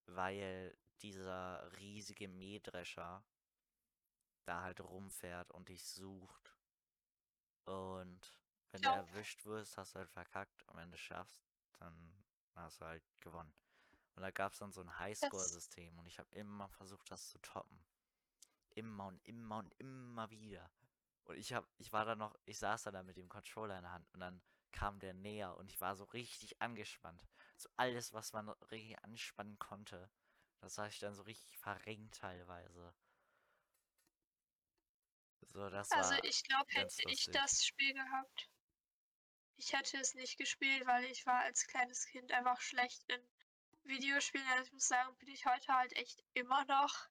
[0.06, 3.24] weil dieser riesige Mähdrescher
[4.44, 6.54] da halt rumfährt und dich sucht.
[7.64, 8.41] Und
[8.72, 10.62] wenn du ja, erwischt wirst, hast du halt verkackt.
[10.64, 11.42] Und wenn du es schaffst,
[11.78, 11.94] dann
[12.54, 13.52] hast du halt gewonnen.
[14.14, 17.38] Und da gab es dann so ein Highscore-System und ich habe immer versucht, das zu
[17.40, 17.82] toppen.
[18.74, 20.70] Immer und immer und immer wieder.
[21.24, 23.82] Und ich hab, ich war da noch, ich saß dann da mit dem Controller in
[23.82, 27.26] der Hand und dann kam der näher und ich war so richtig angespannt.
[27.56, 30.10] So alles, was man richtig anspannen konnte.
[30.60, 32.94] Das habe ich dann so richtig verrenkt teilweise.
[35.48, 37.34] So, das also war ich glaube, hätte ich lustig.
[37.34, 38.48] das Spiel gehabt,
[39.56, 43.20] ich hätte es nicht gespielt, weil ich war als kleines Kind einfach schlecht in
[43.84, 44.46] Videospielen.
[44.48, 47.08] Also ich muss sagen, bin ich heute halt echt immer noch.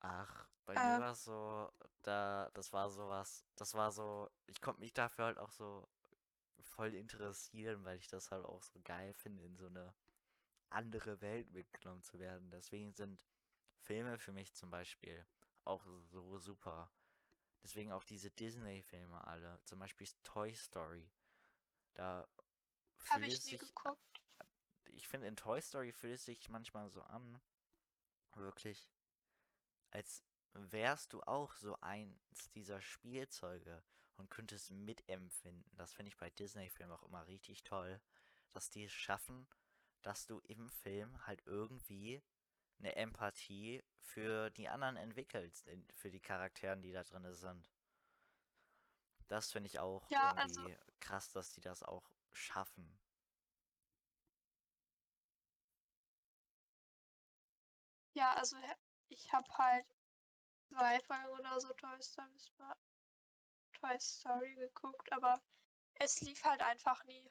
[0.00, 1.70] Ach, bei mir Ähm, war es so,
[2.02, 5.88] da, das war sowas, das war so, ich konnte mich dafür halt auch so
[6.60, 9.94] voll interessieren, weil ich das halt auch so geil finde, in so eine
[10.70, 12.50] andere Welt mitgenommen zu werden.
[12.50, 13.20] Deswegen sind
[13.78, 15.26] Filme für mich zum Beispiel
[15.64, 16.92] auch so super.
[17.66, 19.58] Deswegen auch diese Disney-Filme alle.
[19.64, 21.10] Zum Beispiel Toy Story.
[21.94, 22.28] Da
[23.10, 24.22] habe fühlt ich nie geguckt.
[24.84, 27.40] ich finde in Toy Story fühlt es sich manchmal so an,
[28.34, 28.88] wirklich,
[29.90, 33.82] als wärst du auch so eins dieser Spielzeuge
[34.16, 35.76] und könntest mitempfinden.
[35.76, 38.00] Das finde ich bei Disney-Filmen auch immer richtig toll,
[38.52, 39.48] dass die es schaffen,
[40.02, 42.22] dass du im Film halt irgendwie
[42.78, 47.70] eine Empathie für die anderen entwickelst, für die Charakteren, die da drin sind.
[49.28, 52.98] Das finde ich auch Ja, also, irgendwie krass, dass die das auch schaffen.
[58.14, 58.56] ja, also
[59.08, 59.86] ich habe halt
[60.70, 62.30] zwei Folgen oder so Toy Story,
[63.74, 65.40] Toy Story geguckt, aber
[65.94, 67.30] es lief halt einfach nie.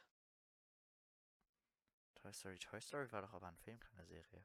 [2.15, 4.43] Toy Story, Toy Story war doch aber ein Film, keine Serie.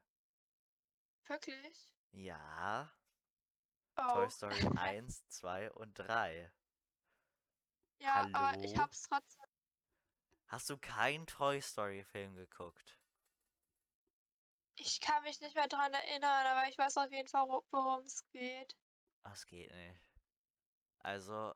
[1.31, 1.89] Wirklich?
[2.11, 2.91] Ja,
[3.97, 4.13] Oh.
[4.13, 6.51] Toy Story 1, 2 und 3.
[7.99, 8.83] Ja, aber ich Hallo?
[8.83, 9.45] hab's trotzdem.
[10.47, 12.97] Hast du keinen Toy Story Film geguckt?
[14.75, 18.25] Ich kann mich nicht mehr dran erinnern, aber ich weiß auf jeden Fall, worum es
[18.31, 18.75] geht.
[19.23, 20.01] Das geht nicht.
[20.99, 21.53] Also,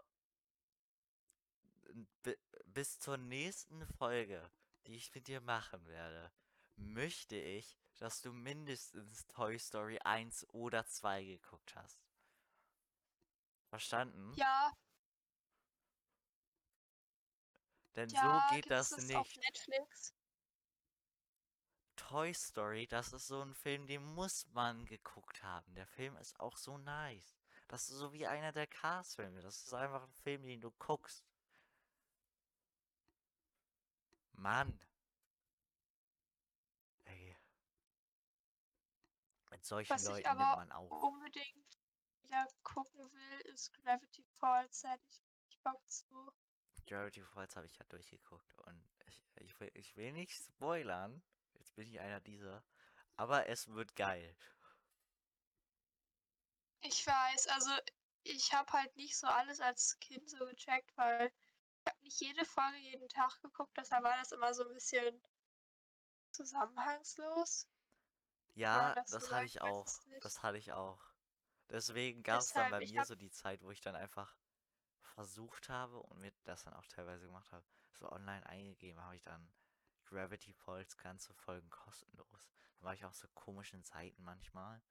[2.24, 4.52] bi- bis zur nächsten Folge,
[4.88, 6.32] die ich mit dir machen werde,
[6.76, 12.00] möchte ich, dass du mindestens Toy Story 1 oder 2 geguckt hast.
[13.70, 14.34] Verstanden?
[14.36, 14.72] Ja,
[17.96, 19.44] Denn ja, so geht das das auf nicht.
[19.44, 20.14] Netflix?
[21.96, 25.74] Toy Story, das ist so ein Film, den muss man geguckt haben.
[25.76, 27.38] Der Film ist auch so nice.
[27.68, 29.42] Das ist so wie einer der Cars-Filme.
[29.42, 31.24] Das ist einfach ein Film, den du guckst.
[34.34, 34.80] Mann.
[37.06, 37.36] Ey.
[39.66, 40.92] Mit solchen Was ich Leuten nimmt aber man auf.
[40.92, 41.80] unbedingt
[42.22, 44.84] wieder gucken will, ist Gravity Falls.
[44.84, 46.32] Hätte ich richtig Bock zu.
[46.86, 51.24] Gravity Falls habe ich ja durchgeguckt und ich, ich, will, ich will nicht spoilern.
[51.54, 52.64] Jetzt bin ich einer dieser.
[53.16, 54.38] Aber es wird geil.
[56.82, 57.72] Ich weiß, also
[58.22, 61.34] ich habe halt nicht so alles als Kind so gecheckt, weil
[61.80, 65.24] ich habe nicht jede Folge jeden Tag geguckt, deshalb war das immer so ein bisschen
[66.30, 67.68] zusammenhangslos.
[68.56, 69.86] Ja, das das so hatte sagen, ich auch.
[70.08, 70.26] nicht.
[70.26, 71.00] Das hatte ich auch.
[71.70, 73.96] Deswegen gab es dann Deshalb, bei ich mir habe so die Zeit, wo ich dann
[73.96, 74.36] einfach
[75.02, 79.24] versucht habe und mir das dann auch teilweise gemacht habe, so online eingegeben habe ich
[79.24, 79.48] dann
[80.06, 82.50] Gravity Falls ganze Folgen kostenlos.
[82.78, 84.82] Dann war ich auf so komischen Seiten manchmal,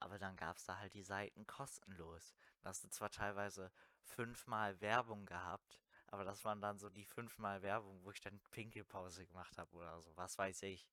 [0.00, 2.34] aber dann gab es da halt die Seiten kostenlos.
[2.62, 3.70] Da hast du zwar teilweise
[4.02, 9.26] fünfmal Werbung gehabt, aber das waren dann so die fünfmal Werbung, wo ich dann Pinkelpause
[9.26, 10.88] gemacht habe oder so, was weiß ich.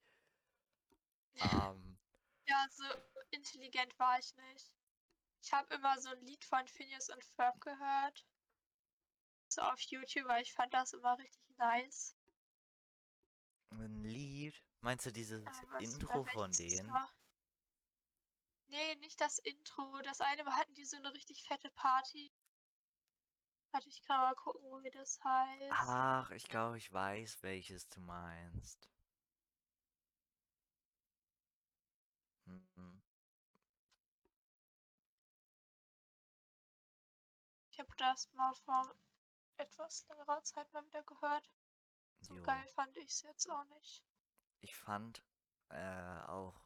[1.39, 1.97] Ähm,
[2.51, 2.83] Ja, so
[3.29, 4.69] intelligent war ich nicht.
[5.41, 8.27] Ich habe immer so ein Lied von Phineas und Ferb gehört.
[9.47, 12.13] So auf YouTube, weil ich fand das immer richtig nice.
[13.69, 14.61] ein Lied.
[14.81, 16.93] Meinst du dieses Aber was- Intro von denen?
[18.67, 20.01] Nee, nicht das Intro.
[20.01, 22.33] Das eine Mal hatten die so eine richtig fette Party.
[23.71, 25.71] Warte, ich kann mal gucken, wie das heißt.
[25.71, 28.89] Ach, ich glaube, ich weiß, welches du meinst.
[32.51, 33.01] Mhm.
[37.71, 38.93] Ich habe das mal vor
[39.57, 41.49] etwas längerer Zeit mal wieder gehört.
[42.21, 42.43] So Jo.
[42.43, 44.03] geil fand ich es jetzt auch nicht.
[44.59, 45.23] Ich fand
[45.69, 46.61] äh, auch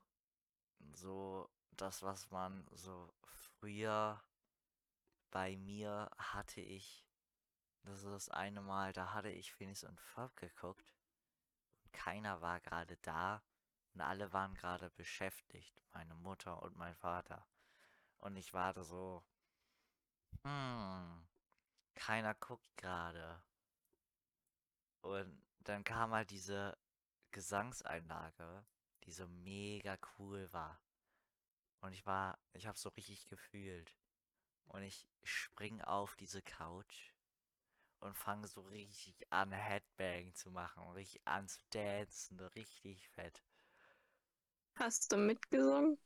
[0.94, 4.22] so das, was man so früher
[5.32, 7.06] bei mir hatte ich,
[7.84, 10.94] das ist das eine Mal, da hatte ich Phineas und Ferb geguckt
[11.84, 13.44] und keiner war gerade da
[13.96, 17.48] und alle waren gerade beschäftigt, meine Mutter und mein Vater.
[18.18, 19.24] Und ich war da so,
[20.44, 21.26] hm,
[21.96, 23.42] keiner guckt gerade.
[25.02, 26.78] Und dann kam halt diese
[27.32, 28.66] Gesangseinlage,
[29.06, 30.82] die so mega cool war.
[31.80, 33.96] Und ich war, ich habe so richtig gefühlt.
[34.66, 37.14] Und ich spring auf diese Couch
[38.00, 43.42] und fange so richtig an, Headbang zu machen richtig an zu dancen, richtig fett.
[44.76, 45.98] Hast du mitgesungen?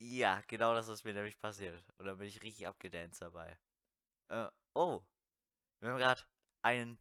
[0.00, 1.84] Ja, genau das ist mir nämlich passiert.
[1.98, 3.58] Und da bin ich richtig abgedanced dabei.
[4.28, 5.02] Äh, oh.
[5.80, 6.22] Wir haben gerade
[6.62, 6.98] einen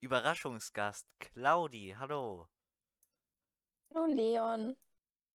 [0.00, 1.06] Überraschungsgast.
[1.18, 2.48] Claudi, hallo.
[3.94, 4.76] Hallo Leon.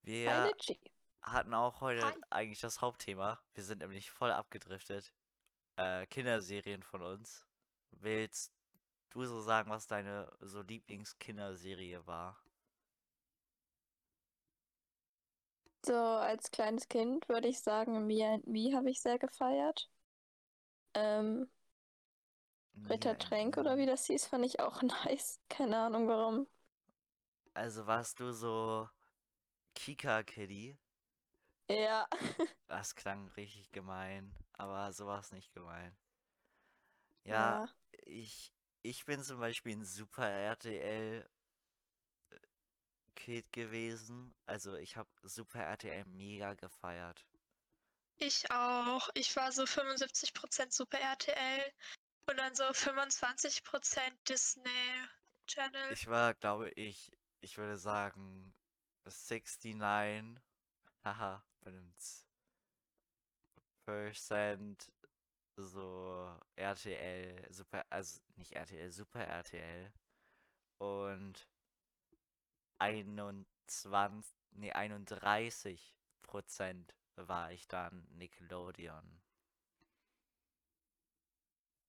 [0.04, 0.80] Wir Hi Litchi.
[1.22, 2.14] hatten auch heute Hi.
[2.30, 3.42] eigentlich das Hauptthema.
[3.54, 5.14] Wir sind nämlich voll abgedriftet.
[5.78, 7.46] Äh, Kinderserien von uns.
[7.92, 8.55] Willst
[9.16, 12.38] du so sagen, was deine so Lieblingskinderserie war?
[15.86, 19.90] So, als kleines Kind würde ich sagen, Me and Me habe ich sehr gefeiert.
[20.94, 21.48] Ähm,
[22.90, 25.40] Ritter Mia Tränk oder wie das hieß, fand ich auch nice.
[25.50, 26.48] Keine Ahnung warum.
[27.56, 28.88] Also warst du so
[29.76, 30.78] Kika Kitty?
[31.70, 32.08] Ja.
[32.68, 35.98] Das klang richtig gemein, aber so war es nicht gemein.
[37.26, 37.62] Ja,
[38.06, 38.54] ich,
[38.86, 41.28] ich bin zum Beispiel ein Super RTL
[42.30, 42.40] äh,
[43.16, 44.34] Kid gewesen.
[44.46, 47.26] Also ich habe Super RTL mega gefeiert.
[48.18, 49.10] Ich auch.
[49.16, 51.74] Ich war so 75% Super RTL
[52.28, 53.62] und dann so 25%
[54.30, 54.70] Disney
[55.48, 55.92] Channel.
[55.92, 58.54] Ich war, glaube ich, ich würde sagen
[59.06, 60.42] 69,
[61.04, 62.26] haha, benimmt's.
[63.86, 64.92] Percent
[65.58, 69.92] so RTL, Super, also nicht RTL, Super RTL
[70.80, 71.48] und
[72.80, 79.22] 21, nee, 31 Prozent war ich dann Nickelodeon.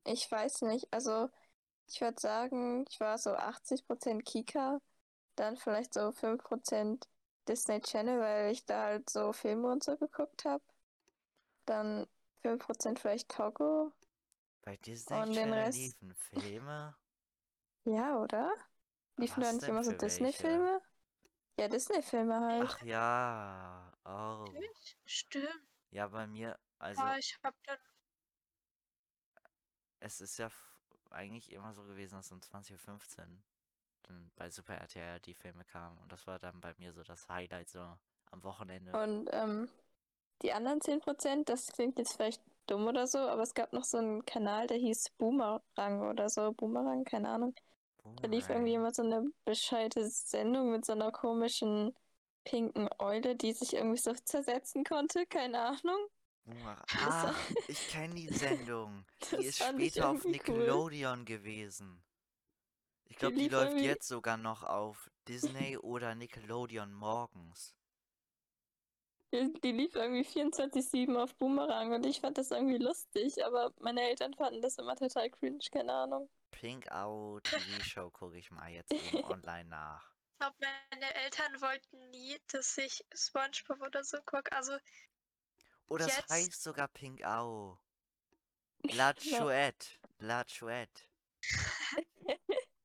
[0.04, 0.86] Ich weiß nicht.
[0.92, 1.28] Also,
[1.88, 4.80] ich würde sagen, ich war so 80% Kika,
[5.36, 7.08] dann vielleicht so 5%
[7.48, 10.64] Disney Channel, weil ich da halt so Filme und so geguckt habe.
[11.66, 12.06] Dann
[12.42, 13.92] 5% vielleicht Togo.
[14.60, 16.94] Bei Disney Und den Channel Rest- liefen Filme?
[17.84, 18.52] Ja, oder?
[19.16, 19.92] Liefen da nicht immer so?
[19.92, 20.80] Disney-Filme?
[21.58, 22.70] Ja, Disney-Filme halt.
[22.70, 24.46] Ach ja, oh.
[24.52, 24.96] Wirklich?
[25.06, 25.48] Stimmt.
[25.90, 27.78] Ja, bei mir, also Ah, ich hab dann.
[30.00, 30.50] es ist ja
[31.10, 33.42] eigentlich immer so gewesen, dass um 20.15 Uhr
[34.04, 35.98] dann bei Super RTL die Filme kamen.
[35.98, 37.80] Und das war dann bei mir so das Highlight so
[38.30, 38.92] am Wochenende.
[38.92, 39.68] Und ähm,
[40.42, 43.98] die anderen 10%, das klingt jetzt vielleicht dumm oder so, aber es gab noch so
[43.98, 46.52] einen Kanal, der hieß Boomerang oder so.
[46.52, 47.54] Boomerang, keine Ahnung.
[48.22, 48.74] Da lief irgendwie Boomerang.
[48.74, 51.94] immer so eine bescheite Sendung mit so einer komischen
[52.44, 55.26] pinken Eule, die sich irgendwie so zersetzen konnte.
[55.26, 56.06] Keine Ahnung.
[56.44, 56.84] Boomerang.
[56.98, 57.36] Ach,
[57.68, 59.04] ich kenne die Sendung.
[59.32, 60.58] Die ist später auf irgendwie cool.
[60.58, 62.02] Nickelodeon gewesen.
[63.08, 67.74] Ich glaube, die lief läuft irgendwie- jetzt sogar noch auf Disney oder Nickelodeon morgens.
[69.32, 74.02] Die, die lief irgendwie 24-7 auf Boomerang und ich fand das irgendwie lustig, aber meine
[74.02, 76.30] Eltern fanden das immer total cringe, keine Ahnung.
[76.52, 78.92] Pink Out TV Show gucke ich mal jetzt
[79.30, 80.12] online nach.
[80.32, 80.56] Ich glaube,
[80.90, 84.52] meine Eltern wollten nie, dass ich Spongebob oder so gucke.
[84.52, 84.76] Also,
[85.88, 87.78] Oh, das Jetzt- heißt sogar Pink Au.
[88.92, 89.38] La Ja.
[89.38, 89.86] Chouette.
[90.18, 91.02] La Chouette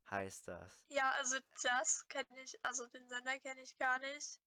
[0.10, 0.86] heißt das.
[0.90, 4.40] ja, also das kenne ich, also den Sender kenne ich gar nicht.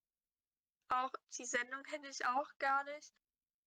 [0.88, 3.12] Auch die Sendung kenne ich auch gar nicht.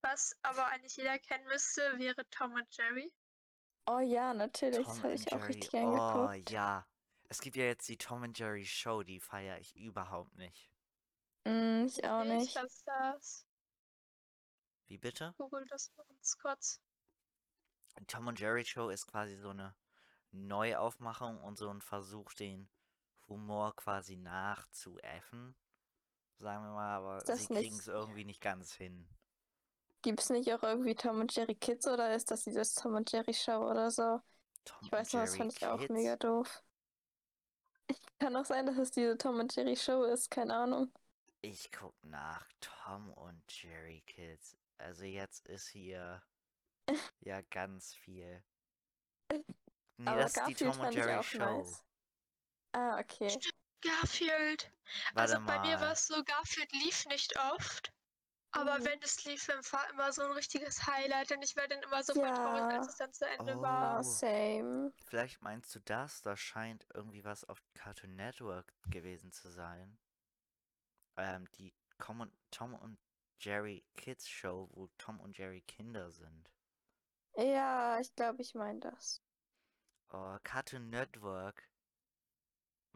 [0.01, 3.12] Was aber eigentlich jeder kennen müsste, wäre Tom und Jerry.
[3.88, 5.47] Oh ja, natürlich, das Tom habe and ich auch Jerry.
[5.47, 6.49] richtig gern Oh geguckt.
[6.49, 6.88] ja.
[7.30, 10.71] Es gibt ja jetzt die Tom and Jerry Show, die feiere ich überhaupt nicht.
[11.45, 12.56] Mm, ich auch Ich nicht.
[12.56, 13.45] was das.
[14.88, 15.34] Wie bitte?
[15.38, 16.82] Google das mal ganz kurz.
[18.08, 19.75] Tom und Jerry Show ist quasi so eine
[20.32, 22.69] Neuaufmachung und so ein Versuch, den
[23.27, 25.56] Humor quasi nachzuäffen.
[26.39, 29.08] Sagen wir mal, aber sie kriegen es irgendwie nicht ganz hin.
[30.02, 33.12] Gibt es nicht auch irgendwie Tom und Jerry Kids oder ist das dieses Tom und
[33.12, 34.21] Jerry Show oder so?
[34.65, 35.89] Tom Ich weiß noch, das fand ich auch Kids?
[35.89, 36.63] mega doof.
[37.88, 40.91] Ich kann auch sein, dass es diese Tom und Jerry Show ist, keine Ahnung.
[41.41, 44.56] Ich guck nach Tom und Jerry Kids.
[44.78, 46.21] Also jetzt ist hier
[47.21, 48.43] ja ganz viel.
[50.00, 51.39] Nee, Aber das ist die Garfield Tom und Jerry Show.
[51.39, 51.84] nice.
[52.73, 53.43] Ah, okay.
[53.88, 54.71] Garfield.
[55.13, 57.91] Warte also bei mir war es so, Garfield lief nicht oft.
[58.51, 58.86] Aber Mhm.
[58.86, 62.03] wenn es lief, dann war immer so ein richtiges Highlight und ich war dann immer
[62.03, 62.78] so voll traurig, Ja.
[62.80, 63.61] als es dann zu Ende Oh.
[63.61, 63.99] war.
[63.99, 64.93] Ah, same.
[65.05, 66.22] Vielleicht meinst du das?
[66.22, 69.97] Das scheint irgendwie was auf Cartoon Network gewesen zu sein.
[71.18, 72.97] Ähm, die Tom und, Tom und
[73.39, 76.49] Jerry Kids Show, wo Tom und Jerry Kinder sind.
[77.38, 79.22] Ja, ich glaube, ich meine das.
[80.11, 81.70] Oh, Cartoon Network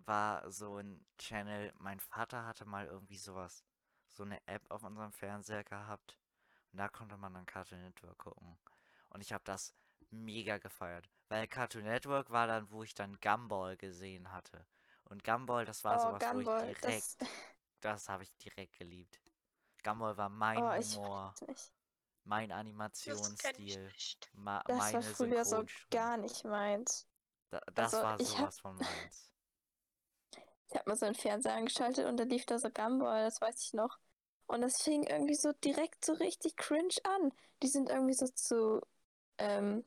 [0.05, 1.73] war so ein Channel.
[1.79, 3.63] Mein Vater hatte mal irgendwie sowas,
[4.09, 6.17] so eine App auf unserem Fernseher gehabt.
[6.71, 8.57] Und da konnte man dann Cartoon Network gucken.
[9.09, 9.73] Und ich habe das
[10.11, 11.09] mega gefeiert.
[11.29, 14.65] Weil Cartoon Network war dann, wo ich dann Gumball gesehen hatte.
[15.05, 17.17] Und Gumball, das war oh, sowas, wo Gumball, ich direkt, das,
[17.81, 19.21] das habe ich direkt geliebt.
[19.83, 21.37] Gumball war mein Oh, Humor,
[22.25, 23.93] mein Animationsstil,
[24.33, 27.07] ma Das war meine früher so gar nicht meins.
[27.51, 29.30] Da, das Also, war ich hab- sowas von meins.
[30.71, 33.61] Ich habe mal so einen Fernseher angeschaltet und da lief da so Gumball, das weiß
[33.61, 33.97] ich noch.
[34.47, 37.31] Und das fing irgendwie so direkt so richtig cringe an.
[37.61, 38.81] Die sind irgendwie so zu
[39.37, 39.83] ähm,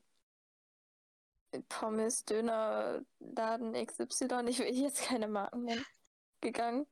[1.69, 5.85] Pommes, Döner, Laden XY, ich will jetzt keine Marken nennen,
[6.41, 6.85] gegangen.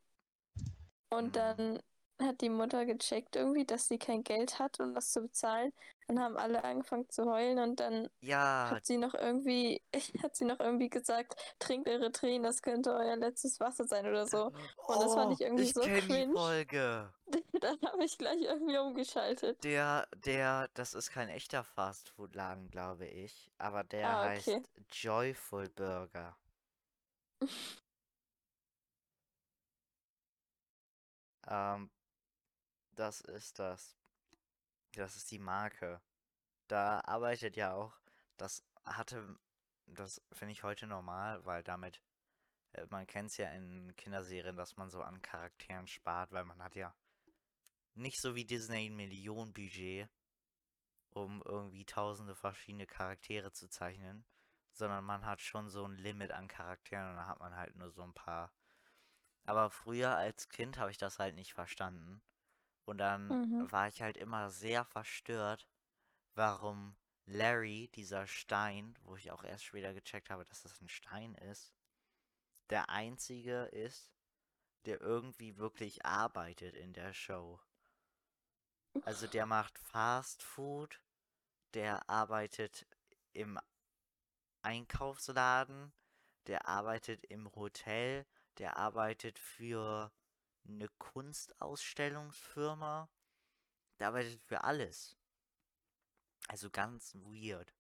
[1.10, 1.80] Und dann
[2.26, 5.74] hat die Mutter gecheckt irgendwie, dass sie kein Geld hat, um das zu bezahlen.
[6.08, 9.84] Dann haben alle angefangen zu heulen und dann Ja, hat sie noch irgendwie,
[10.24, 14.28] hat sie noch irgendwie gesagt, trinkt eure Tränen, das könnte euer letztes Wasser sein oder
[14.28, 14.52] so.
[14.88, 16.36] Und das fand oh, ich irgendwie so kenn die cringe.
[16.36, 17.14] Folge.
[17.62, 19.60] Dann habe ich gleich irgendwie umgeschaltet.
[19.64, 24.64] Der, der, das ist kein echter Fastfood-Laden, glaube ich, aber der Ah, heißt okay.
[24.92, 26.38] Joyful Burger.
[31.48, 31.90] Ähm,
[32.96, 33.98] das ist das.
[34.96, 36.02] Das ist die Marke.
[36.68, 37.94] Da arbeitet ja auch,
[38.38, 39.38] das hatte,
[39.88, 42.02] das finde ich heute normal, weil damit,
[42.74, 46.64] äh, man kennt es ja in Kinderserien, dass man so an Charakteren spart, weil man
[46.64, 46.96] hat ja
[47.96, 50.10] nicht so wie Disney ein Millionenbudget,
[51.12, 54.26] um irgendwie tausende verschiedene Charaktere zu zeichnen,
[54.72, 57.92] sondern man hat schon so ein Limit an Charakteren und dann hat man halt nur
[57.92, 58.52] so ein paar.
[59.46, 62.22] Aber früher als Kind habe ich das halt nicht verstanden.
[62.86, 63.68] Und dann Mhm.
[63.72, 65.68] war ich halt immer sehr verstört,
[66.36, 71.36] warum Larry, dieser Stein, wo ich auch erst später gecheckt habe, dass das ein Stein
[71.36, 71.74] ist,
[72.70, 74.12] der einzige ist,
[74.86, 77.62] der irgendwie wirklich arbeitet in der Show.
[79.06, 81.00] Also der macht Fast Food,
[81.74, 82.86] der arbeitet
[83.34, 83.60] im
[84.62, 85.94] Einkaufsladen,
[86.48, 88.26] der arbeitet im Hotel,
[88.58, 90.12] der arbeitet für
[90.68, 93.10] eine Kunstausstellungsfirma,
[94.00, 95.16] der arbeitet für alles.
[96.48, 97.74] Also ganz weird.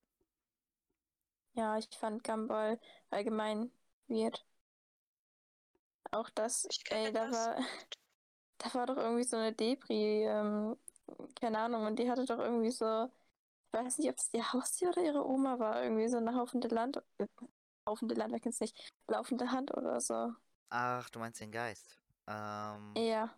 [1.55, 2.79] Ja, ich fand Gumball
[3.09, 3.71] allgemein
[4.07, 4.45] weird.
[6.11, 7.57] Auch das, ey, da das war,
[8.59, 10.77] da war doch irgendwie so eine Depri, ähm,
[11.39, 13.05] keine Ahnung, und die hatte doch irgendwie so,
[13.67, 16.67] ich weiß nicht, ob es ihr Haustier oder ihre Oma war, irgendwie so eine laufende
[16.69, 17.27] Land, äh,
[17.87, 20.33] laufende Land, wer kennt's nicht, laufende Hand oder so.
[20.69, 21.97] Ach, du meinst den Geist.
[22.27, 23.35] Ähm, Ja,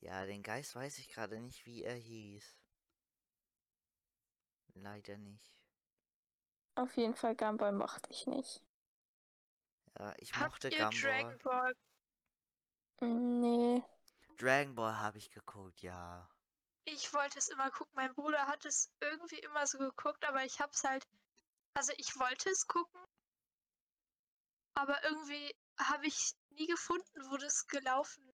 [0.00, 2.56] ja, den Geist weiß ich gerade nicht, wie er hieß.
[4.74, 5.56] Leider nicht.
[6.76, 8.62] auf jeden Fall Gumball mochte ich nicht.
[9.98, 11.00] Ja, ich Habt mochte ihr Gumball.
[11.00, 11.74] Dragon Ball?
[13.00, 13.82] Mm, Nee.
[14.38, 16.28] Dragon Ball habe ich geguckt, ja.
[16.86, 17.92] Ich wollte es immer gucken.
[17.94, 21.06] Mein Bruder hat es irgendwie immer so geguckt, aber ich hab's halt.
[21.74, 23.00] Also ich wollte es gucken,
[24.74, 28.30] aber irgendwie habe ich nie gefunden, wo das gelaufen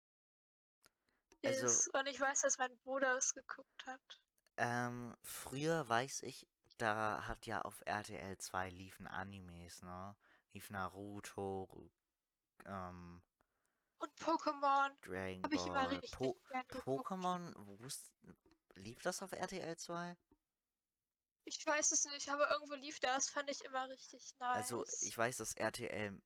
[1.44, 1.88] Also- ist.
[1.94, 4.20] Und ich weiß, dass mein Bruder es geguckt hat.
[4.56, 6.46] Ähm, früher weiß ich,
[6.76, 10.16] da hat ja auf RTL 2 liefen Animes, ne?
[10.52, 11.90] Lief Naruto,
[12.66, 13.22] ähm,
[13.98, 16.40] Und Pokémon Dragon habe ich immer Ball, richtig Po.
[16.84, 17.54] Pokémon,
[18.74, 20.16] lief das auf RTL 2?
[21.44, 24.56] Ich weiß es nicht, aber irgendwo lief das, fand ich immer richtig nice.
[24.56, 26.20] Also, ich weiß, dass RTL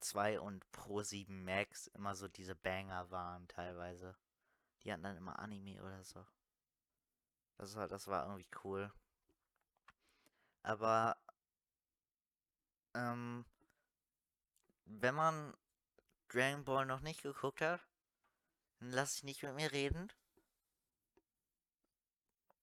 [0.00, 4.16] 2 und Pro7 Max immer so diese Banger waren teilweise.
[4.82, 6.24] Die hatten dann immer Anime oder so.
[7.58, 8.92] Das war, das war irgendwie cool.
[10.62, 11.16] Aber,
[12.94, 13.44] ähm,
[14.84, 15.54] wenn man
[16.28, 17.80] Dragon Ball noch nicht geguckt hat,
[18.80, 20.12] dann lass ich nicht mit mir reden.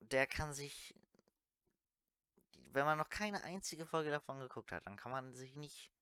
[0.01, 0.93] Der kann sich,
[2.71, 5.93] wenn man noch keine einzige Folge davon geguckt hat, dann kann man sich nicht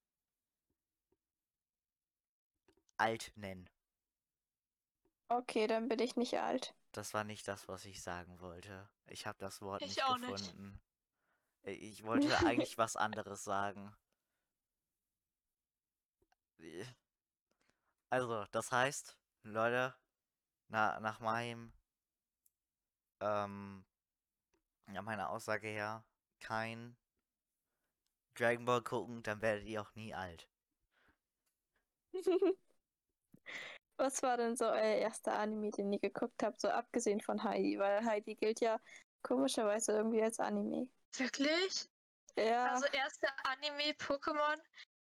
[3.01, 3.69] alt nennen.
[5.29, 6.73] Okay, dann bin ich nicht alt.
[6.91, 8.89] Das war nicht das, was ich sagen wollte.
[9.07, 10.29] Ich habe das Wort Ich nicht auch nicht.
[10.31, 10.79] gefunden.
[11.63, 13.93] Äh, Ich wollte eigentlich was anderes sagen.
[18.09, 19.95] Also, das heißt, Leute,
[20.69, 21.73] na, nach meinem,
[23.21, 23.85] ähm,
[24.93, 26.03] ja, meiner Aussage her,
[26.39, 26.95] kein
[28.35, 30.47] Dragon Ball gucken, dann werdet ihr auch nie alt.
[34.01, 37.77] Was war denn so euer erster Anime, den ihr geguckt habt, so abgesehen von Heidi?
[37.77, 38.79] Weil Heidi gilt ja
[39.21, 40.89] komischerweise irgendwie als Anime.
[41.15, 41.87] Wirklich?
[42.35, 44.59] Ja, Also erste Anime Pokémon.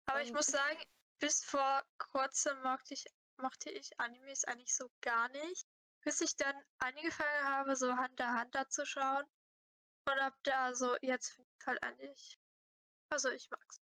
[0.08, 0.80] Aber ich muss sagen,
[1.20, 3.06] bis vor kurzem mochte ich,
[3.40, 5.68] mochte ich Animes eigentlich so gar nicht.
[6.04, 9.26] Bis ich dann angefangen habe, so Hunter Hunter zu schauen.
[10.10, 12.40] Und ab da so, jetzt finde ich halt eigentlich.
[13.12, 13.80] Also ich mag's.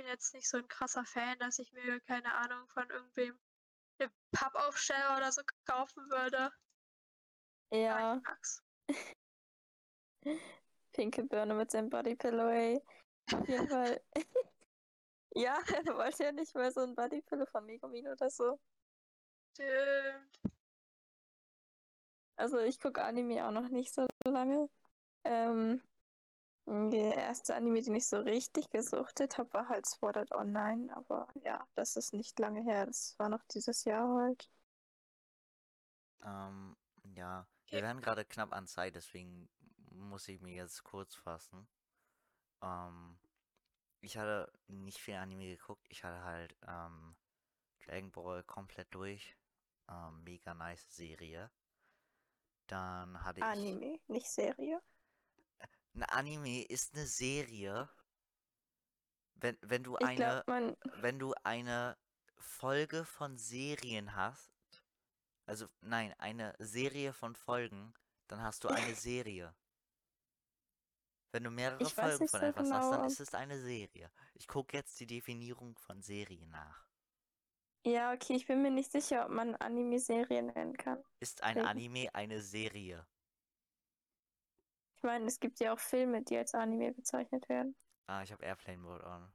[0.00, 3.38] Bin jetzt nicht so ein krasser Fan, dass ich mir, keine Ahnung, von irgendwem
[3.98, 6.50] einen Pappaufsteller oder so kaufen würde.
[7.70, 8.18] Ja,
[10.92, 12.82] pinke Birne mit seinem Bodypillow, ey.
[13.34, 14.00] Auf jeden Fall.
[15.34, 18.58] ja, er wollte ja nicht mal so ein Bodypillow von Megumin oder so.
[19.52, 20.54] Stimmt.
[22.36, 24.70] Also ich gucke Anime auch noch nicht so lange.
[25.24, 25.82] Ähm,
[26.66, 30.94] der erste Anime, den ich so richtig gesuchtet habe, war halt Sword Art Online.
[30.96, 32.86] Aber ja, das ist nicht lange her.
[32.86, 34.48] Das war noch dieses Jahr halt.
[36.22, 36.76] Ähm,
[37.14, 39.48] ja, wir werden gerade knapp an Zeit, deswegen
[39.90, 41.66] muss ich mir jetzt kurz fassen.
[42.62, 43.18] Ähm,
[44.00, 45.86] ich hatte nicht viel Anime geguckt.
[45.90, 47.16] Ich hatte halt ähm,
[47.84, 49.36] Dragon Ball komplett durch.
[49.88, 51.50] Ähm, mega nice Serie.
[52.66, 53.44] Dann hatte ich.
[53.44, 54.80] Anime, nicht Serie.
[56.00, 57.86] Ein Anime ist eine Serie.
[59.34, 60.76] Wenn, wenn du Ich eine, glaube, man.
[61.02, 61.98] wenn du eine
[62.38, 64.50] Folge von Serien hast,
[65.44, 67.92] also nein, eine Serie von Folgen,
[68.28, 69.54] dann hast du eine Serie.
[71.32, 73.60] Wenn du mehrere Ich Folgen von so etwas hast, genau, dann ob- ist es eine
[73.60, 74.10] Serie.
[74.32, 76.86] Ich gucke jetzt die Definition von Serie nach.
[77.84, 81.02] Ja, okay, ich bin mir nicht sicher, ob man Anime-Serie nennen kann.
[81.18, 83.06] Ist ein Anime eine Serie?
[85.00, 87.74] Ich meine, es gibt ja auch Filme, die als Anime bezeichnet werden.
[88.06, 89.32] Ah, ich habe Airplane Mode on.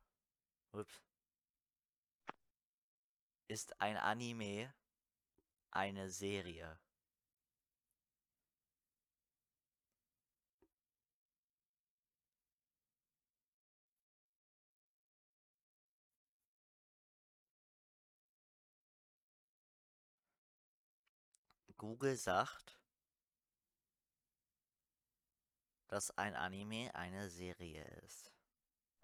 [0.73, 1.01] Ups.
[3.47, 4.71] Ist ein Anime
[5.71, 6.79] eine Serie?
[21.75, 22.74] Google sagt,
[25.87, 28.31] dass ein Anime eine Serie ist.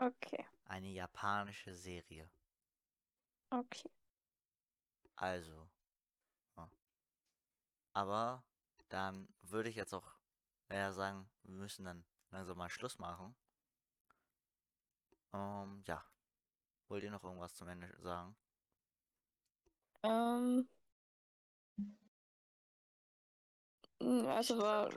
[0.01, 2.27] Okay, Eine japanische Serie.
[3.51, 3.89] okay.
[5.17, 5.69] Also.
[6.57, 6.69] ja.
[7.93, 8.43] Aber
[8.89, 10.15] dann würde ich jetzt auch
[10.67, 13.34] eher sagen, wir müssen dann langsam mal Schluss machen.
[15.34, 16.03] Ähm, ja.
[16.89, 18.36] Wollt ihr noch irgendwas zum Ende sagen?
[20.03, 20.67] Ähm.
[23.99, 24.89] mm, Also war.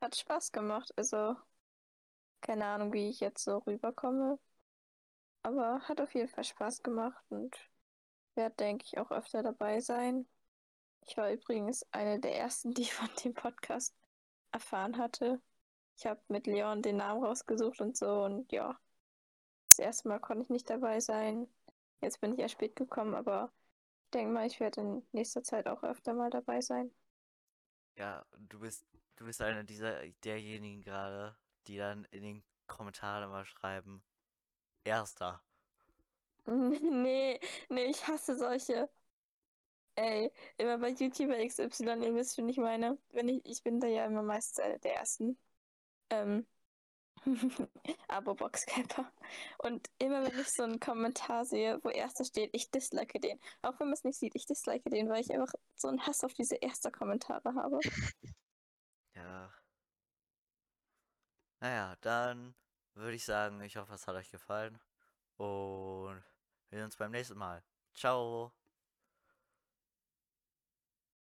[0.00, 0.92] Hat Spaß gemacht.
[0.96, 1.36] Also.
[2.40, 4.38] Keine Ahnung, wie ich jetzt so rüberkomme.
[5.42, 7.56] Aber hat auf jeden Fall Spaß gemacht und
[8.34, 10.26] werde, denke ich, auch öfter dabei sein.
[11.06, 13.94] Ich war übrigens eine der ersten, die von dem Podcast
[14.52, 15.40] erfahren hatte.
[15.96, 18.78] Ich habe mit Leon den Namen rausgesucht und so und ja.
[19.68, 21.48] Das erste Mal konnte ich nicht dabei sein.
[22.00, 23.52] Jetzt bin ich ja spät gekommen, aber
[24.04, 26.92] ich denke mal, ich werde in nächster Zeit auch öfter mal dabei sein.
[27.96, 28.86] Ja, du bist,
[29.16, 31.36] du bist einer dieser derjenigen gerade,
[31.66, 34.02] die dann in den Kommentaren immer schreiben,
[34.84, 35.42] Erster.
[36.46, 38.88] Nee, nee, ich hasse solche.
[39.94, 43.86] Ey, immer bei YouTuber XY, ihr wisst schon, ich meine, wenn ich, ich bin da
[43.86, 45.38] ja immer meistens einer der ersten.
[46.10, 46.46] Ähm,
[48.08, 49.10] Abo-Boxcamper.
[49.58, 53.40] Und immer wenn ich so einen Kommentar sehe, wo erster steht, ich dislike den.
[53.62, 56.24] Auch wenn man es nicht sieht, ich dislike den, weil ich einfach so einen Hass
[56.24, 57.80] auf diese erster Kommentare habe.
[59.14, 59.50] Ja.
[61.60, 62.54] Naja, dann
[62.94, 64.78] würde ich sagen, ich hoffe, es hat euch gefallen.
[65.36, 66.22] Und
[66.68, 67.62] wir sehen uns beim nächsten Mal.
[67.94, 68.52] Ciao.